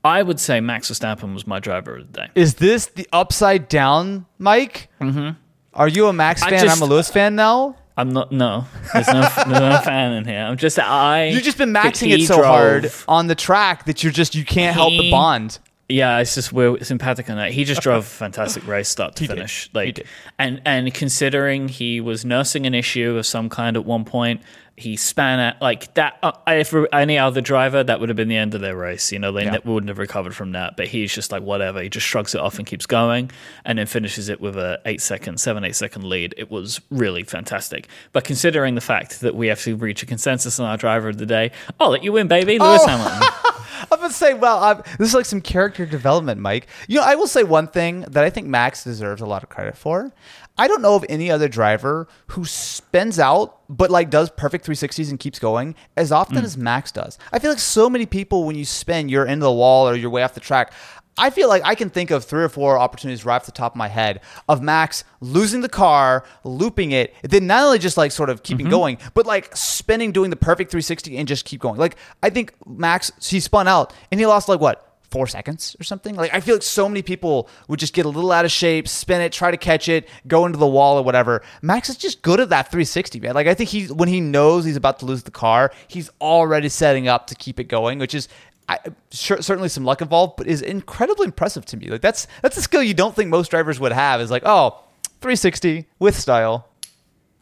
[0.04, 2.28] I would say Max Verstappen was my driver of the day.
[2.36, 4.88] Is this the upside down, Myke?
[5.00, 5.30] Mm-hmm.
[5.74, 6.52] Are you a Max fan?
[6.60, 7.78] just- I'm a Lewis fan now.
[7.96, 8.32] I'm not.
[8.32, 10.40] No, there's no, there's no fan in here.
[10.40, 10.80] I'm just.
[10.80, 11.26] I.
[11.28, 14.44] You've just been maxing it so drove- hard on the track that you're just you
[14.46, 15.60] can't help but He- bond.
[15.90, 17.52] Yeah, it's just we're sympathetic on that.
[17.52, 19.34] He just drove a fantastic race, start to He did.
[19.36, 19.70] finish.
[19.72, 20.08] He Like, did.
[20.40, 24.42] and and considering he was nursing an issue of some kind at one point,
[24.76, 26.18] he span at like that.
[26.24, 29.12] Uh, if any other driver, that would have been the end of their race.
[29.12, 29.52] You know, they Yeah.
[29.52, 30.76] ne- wouldn't have recovered from that.
[30.76, 31.80] But he's just like whatever.
[31.82, 33.30] He just shrugs it off and keeps going,
[33.66, 36.34] and then finishes it with a eight second, seven eight second lead.
[36.38, 37.88] It was really fantastic.
[38.14, 41.18] But considering the fact that we have to reach a consensus on our driver of
[41.18, 42.88] the day, I'll let you win, baby, Lewis Oh.
[42.88, 43.30] Hamilton.
[43.92, 46.64] I'm gonna say, well, i this is like some character development, Myke.
[46.88, 49.50] You know, I will say one thing that I think Max deserves a lot of
[49.50, 50.12] credit for.
[50.58, 55.10] I don't know of any other driver who spins out but like does perfect 360s
[55.10, 56.44] and keeps going as often Mm.
[56.44, 57.18] as Max does.
[57.32, 60.12] I feel like so many people when you spin, you're into the wall or you're
[60.12, 60.72] way off the track.
[61.18, 63.74] I feel like I can think of three or four opportunities right off the top
[63.74, 68.12] of my head of Max losing the car, looping it, then not only just like
[68.12, 71.80] sort of keeping going, but like spinning, doing the perfect 360 and just keep going.
[71.80, 74.93] Like I think Max, he spun out and he lost like what?
[75.14, 76.16] Four seconds or something.
[76.16, 78.88] Like I feel like so many people would just get a little out of shape,
[78.88, 81.44] spin it, try to catch it, go into the wall or whatever.
[81.62, 83.36] Max is just good at that 360, man.
[83.36, 86.68] Like I think he when he knows he's about to lose the car, he's already
[86.68, 88.28] setting up to keep it going, which is
[88.68, 88.80] I,
[89.12, 91.90] sure, certainly some luck involved, but is incredibly impressive to me.
[91.90, 94.20] Like that's that's a skill you don't think most drivers would have.
[94.20, 94.84] Is like, oh,
[95.22, 96.68] 360 with style.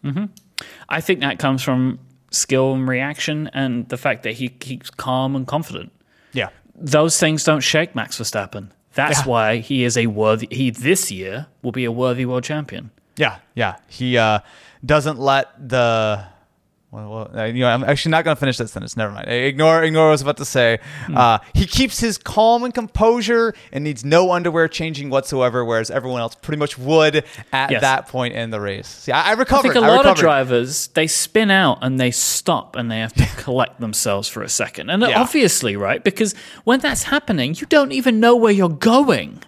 [0.04, 0.26] Mm-hmm.
[0.90, 2.00] I think that comes from
[2.32, 5.94] skill and reaction and the fact that he keeps calm and confident.
[6.34, 6.50] Yeah.
[6.82, 8.70] Those things don't shake Max Verstappen.
[8.94, 9.26] That's Yeah.
[9.32, 12.92] why he is a worthy he this year will be a worthy world champion.
[13.18, 13.76] Yeah, yeah.
[13.88, 14.40] He uh,
[14.86, 16.26] doesn't let the.
[16.92, 18.98] Well, well, uh, you know, I'm actually not going to finish that sentence.
[18.98, 19.30] Never mind.
[19.30, 20.80] Ignore, ignore what I was about to say.
[21.16, 26.20] Uh, he keeps his calm and composure and needs no underwear changing whatsoever, whereas everyone
[26.20, 27.24] else pretty much would
[27.54, 27.80] at Yes.
[27.82, 28.88] that point in the race.
[28.90, 32.12] See, I, I I think a I lot of drivers they spin out and they
[32.12, 34.90] stop and they have to collect themselves for a second.
[34.90, 35.22] And Yeah.
[35.22, 36.04] obviously, right?
[36.04, 36.36] Because
[36.66, 39.42] when that's happening, you don't even know where you're going.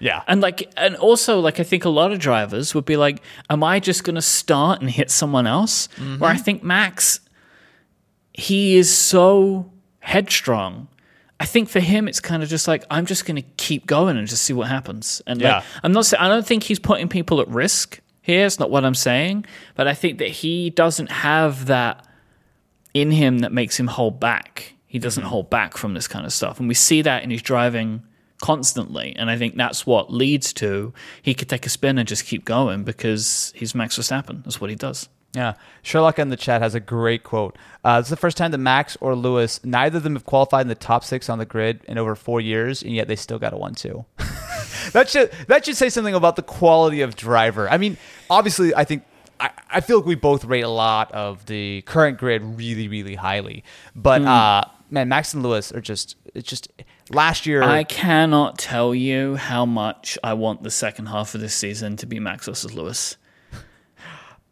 [0.00, 3.22] Yeah, And like, and also like, I think a lot of drivers would be like,
[3.48, 6.18] "Am I just going to start and hit someone else?" Mm-hmm.
[6.18, 7.20] Where I think Max,
[8.32, 9.70] he is so
[10.00, 10.88] headstrong.
[11.40, 14.16] I think for him, it's kind of just like I'm just going to keep going
[14.16, 15.22] and just see what happens.
[15.26, 15.56] And Yeah.
[15.56, 18.46] like, I'm not saying I don't think he's putting people at risk here.
[18.46, 22.06] It's not what I'm saying, but I think that he doesn't have that
[22.92, 24.74] in him that makes him hold back.
[24.86, 25.30] He doesn't mm-hmm.
[25.30, 28.02] hold back from this kind of stuff, and we see that in his driving
[28.44, 29.16] constantly.
[29.16, 30.92] And I think that's what leads to
[31.22, 34.44] he could take a spin and just keep going because he's Max Verstappen.
[34.44, 35.08] That's what he does.
[35.32, 35.54] Yeah.
[35.82, 37.56] Sherlock in the chat has a great quote.
[37.82, 40.60] Uh, this is the first time that Max or Lewis, neither of them have qualified
[40.62, 43.38] in the top six on the grid in over four years, and yet they still
[43.38, 44.04] got a one-two.
[44.92, 47.68] that should that should say something about the quality of driver.
[47.70, 47.96] I mean,
[48.28, 49.04] obviously, I think
[49.40, 53.14] I, I feel like we both rate a lot of the current grid really, really
[53.14, 53.64] highly.
[53.96, 54.28] But Hmm.
[54.28, 56.68] uh, man, Max and Lewis are just it's just
[57.14, 57.62] last year.
[57.62, 62.06] I cannot tell you how much I want the second half of this season to
[62.06, 63.16] be Max versus Lewis.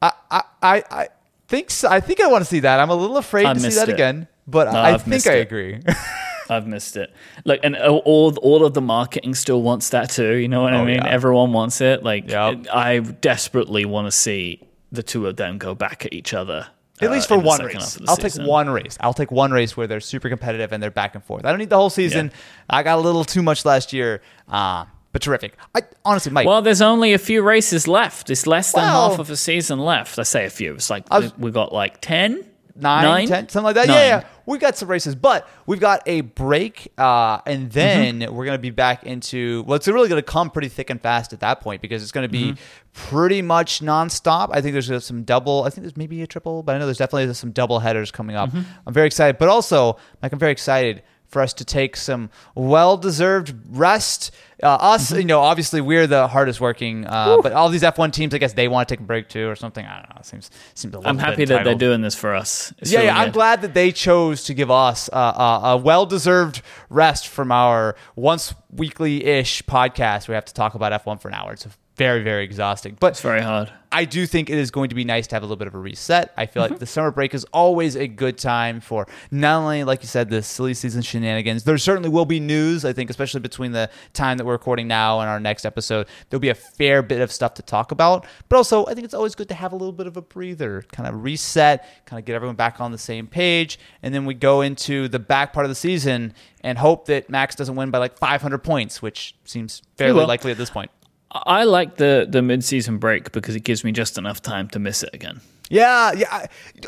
[0.01, 1.09] I, I, I, I
[1.49, 1.89] think so.
[1.89, 2.81] I think I want to see that.
[2.81, 3.93] I'm a little afraid I to see that it.
[3.93, 5.81] again, but No, I I've think I agree.
[6.51, 7.13] I've missed it.
[7.45, 10.35] Like, and all all of the marketing still wants that too.
[10.35, 10.97] You know what I Oh, mean?
[10.97, 11.07] yeah.
[11.09, 12.03] Everyone wants it.
[12.03, 12.67] Like, Yep.
[12.73, 14.61] I desperately want to see
[14.91, 16.67] the two of them go back at each other.
[17.01, 17.75] At uh, least for in the one race.
[17.75, 18.43] half of the I'll season.
[18.43, 18.97] take one race.
[19.01, 21.45] I'll take one race where they're super competitive and they're back and forth.
[21.45, 22.31] I don't need the whole season.
[22.71, 25.57] I got a little too much last year, uh, but terrific.
[25.75, 26.45] I honestly, Myke.
[26.47, 28.31] Well, there's only a few races left.
[28.31, 30.19] It's less than Well- half of a season left.
[30.19, 30.75] I say a few.
[30.75, 32.45] It's like was- we got like ten,
[32.77, 33.89] nine, ten, something like that.
[33.89, 33.97] Nine.
[33.97, 34.25] Yeah, yeah.
[34.47, 38.35] We got some races, but we've got a break, uh, and then Mm-hmm.
[38.35, 39.63] we're gonna be back into.
[39.67, 42.29] Well, it's really gonna come pretty thick and fast at that point because it's gonna
[42.29, 42.57] be Mm-hmm.
[42.93, 44.51] pretty much nonstop.
[44.53, 45.65] I think there's uh, some double.
[45.65, 48.37] I think there's maybe a triple, but I know there's definitely some double headers coming
[48.37, 48.51] up.
[48.51, 48.63] Mm-hmm.
[48.87, 51.03] I'm very excited, but also, Myke, I'm very excited
[51.33, 54.31] for us to take some well-deserved rest.
[54.63, 55.19] Uh, us, Mm-hmm.
[55.21, 58.53] you know, obviously we're the hardest working, uh, but all these F1 teams, I guess
[58.53, 59.85] they want to take a break too or something.
[59.85, 60.17] I don't know.
[60.21, 62.73] It seems seems a little I'm happy that they're doing this for us.
[62.79, 65.77] It's Yeah, really yeah, I'm glad that they chose to give us uh, uh, a
[65.79, 70.29] well-deserved rest from our once weekly-ish podcast.
[70.29, 71.55] We have to talk about F1 for an hour.
[71.55, 71.67] It's
[72.03, 72.97] very, very exhausting.
[72.99, 73.73] But It's very hard.
[73.95, 75.75] I do think it is going to be nice to have a little bit of
[75.75, 76.33] a reset.
[76.39, 76.73] I feel Mm-hmm.
[76.73, 80.31] like the summer break is always a good time for not only, like you said,
[80.31, 81.65] the silly season shenanigans.
[81.65, 82.87] There certainly will be news.
[82.87, 86.41] I think, especially between the time that we're recording now and our next episode, there'll
[86.41, 88.25] be a fair bit of stuff to talk about.
[88.49, 90.85] But also, I think it's always good to have a little bit of a breather,
[90.91, 94.33] kind of reset, kind of get everyone back on the same page, and then we
[94.33, 96.33] go into the back part of the season
[96.65, 100.57] and hope that Max doesn't win by like 500 points, which seems fairly likely at
[100.57, 100.91] this point.
[101.33, 104.79] I like the the mid season break because it gives me just enough time to
[104.79, 105.41] miss it again.
[105.71, 106.27] Yeah, yeah.
[106.31, 106.47] I,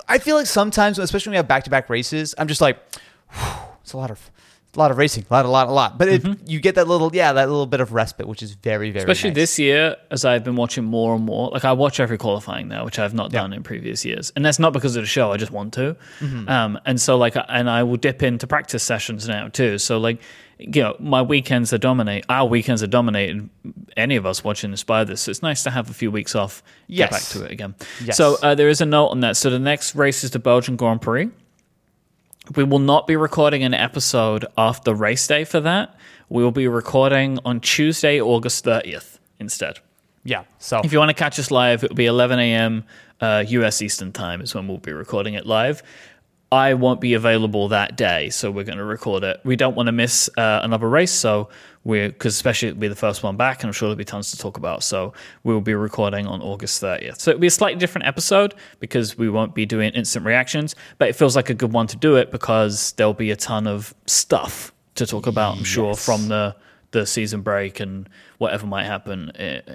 [0.08, 2.78] I feel like sometimes, especially when we have back to back races, I'm just like,
[3.82, 4.30] it's a lot of,
[4.74, 5.96] a lot of racing, a lot, a lot, a lot.
[5.96, 8.90] But it, you get that little, yeah, that little bit of respite, which is very,
[8.90, 9.36] very Especially nice.
[9.36, 11.48] this year, as I've been watching more and more.
[11.48, 14.58] Like I watch every qualifying now, which I've not done in previous years, and that's
[14.58, 15.32] not because of the show.
[15.32, 16.48] I just want to, Mm-hmm.
[16.50, 19.78] um, and so like, and I will dip into practice sessions now too.
[19.78, 20.20] So like,
[20.58, 22.24] you know, my weekends are dominate.
[22.28, 23.48] Our weekends are dominated.
[23.96, 26.62] Any of us watching Inspire this, so it's nice to have a few weeks off.
[26.88, 27.74] Get back to it again.
[28.04, 28.16] Yes.
[28.16, 29.36] So uh, there is a note on that.
[29.36, 31.30] So the next race is the Belgian Grand Prix.
[32.54, 35.96] We will not be recording an episode after race day for that.
[36.28, 39.78] We will be recording on Tuesday, August 30th instead.
[40.24, 40.44] Yeah.
[40.58, 42.84] So If you want to catch us live, it will be 11 a.m.
[43.20, 45.82] Uh, US Eastern Time is when we'll be recording it live.
[46.54, 49.40] I won't be available that day, so we're going to record it.
[49.42, 51.48] We don't want to miss uh, another race, so
[51.82, 54.30] we're because especially it'll be the first one back, and I'm sure there'll be tons
[54.30, 54.84] to talk about.
[54.84, 57.18] So we will be recording on August 30th.
[57.18, 61.08] So it'll be a slightly different episode because we won't be doing instant reactions, but
[61.08, 63.92] it feels like a good one to do it because there'll be a ton of
[64.06, 65.56] stuff to talk about.
[65.56, 66.54] I'm sure from the
[66.92, 69.30] the season break and whatever might happen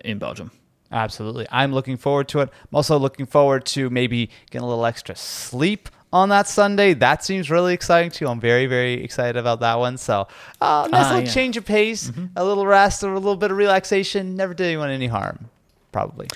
[0.05, 0.51] in Belgium.
[0.91, 1.45] Absolutely.
[1.51, 2.49] I'm looking forward to it.
[2.49, 6.93] I'm also looking forward to maybe getting a little extra sleep on that Sunday.
[6.93, 8.27] That seems really exciting too.
[8.27, 9.97] I'm very, very excited about that one.
[9.97, 10.27] So,
[10.61, 11.31] uh, nice Ah, little yeah.
[11.33, 14.35] change of pace, a little rest, or a little bit of relaxation.
[14.35, 15.49] Never did anyone any harm,
[15.91, 16.27] probably.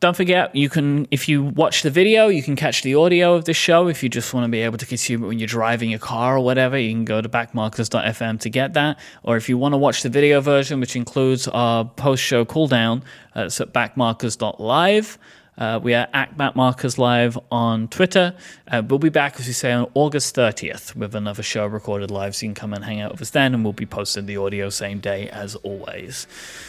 [0.00, 3.46] Don't forget, you can if you watch the video, you can catch the audio of
[3.46, 3.88] the show.
[3.88, 6.36] If you just want to be able to consume it when you're driving your car
[6.36, 8.96] or whatever, you can go to backmarkers.fm to get that.
[9.24, 13.02] Or if you want to watch the video version, which includes our post-show cooldown,
[13.34, 15.18] uh, it's at backmarkers.live.
[15.58, 18.32] Uh, we are at Backmarkers Live on Twitter.
[18.70, 22.36] Uh, we'll be back, as we say, on August 30th with another show recorded live,
[22.36, 24.36] so you can come and hang out with us then, and we'll be posting the
[24.36, 26.28] audio same day as always.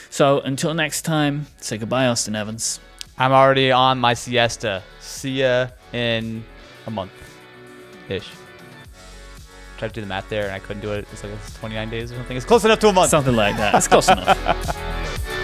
[0.10, 2.80] So until next time, say goodbye, Austin Evans.
[3.20, 4.82] I'm already on my siesta.
[5.00, 6.44] See ya in
[6.88, 7.12] a month
[8.10, 8.28] ish.
[9.78, 11.06] Tried to do the math there and I couldn't do it.
[11.12, 12.36] It's like it's 29 days or something.
[12.36, 13.12] It's close enough to a month.
[13.12, 13.76] Something like that.
[13.76, 15.38] It's close enough.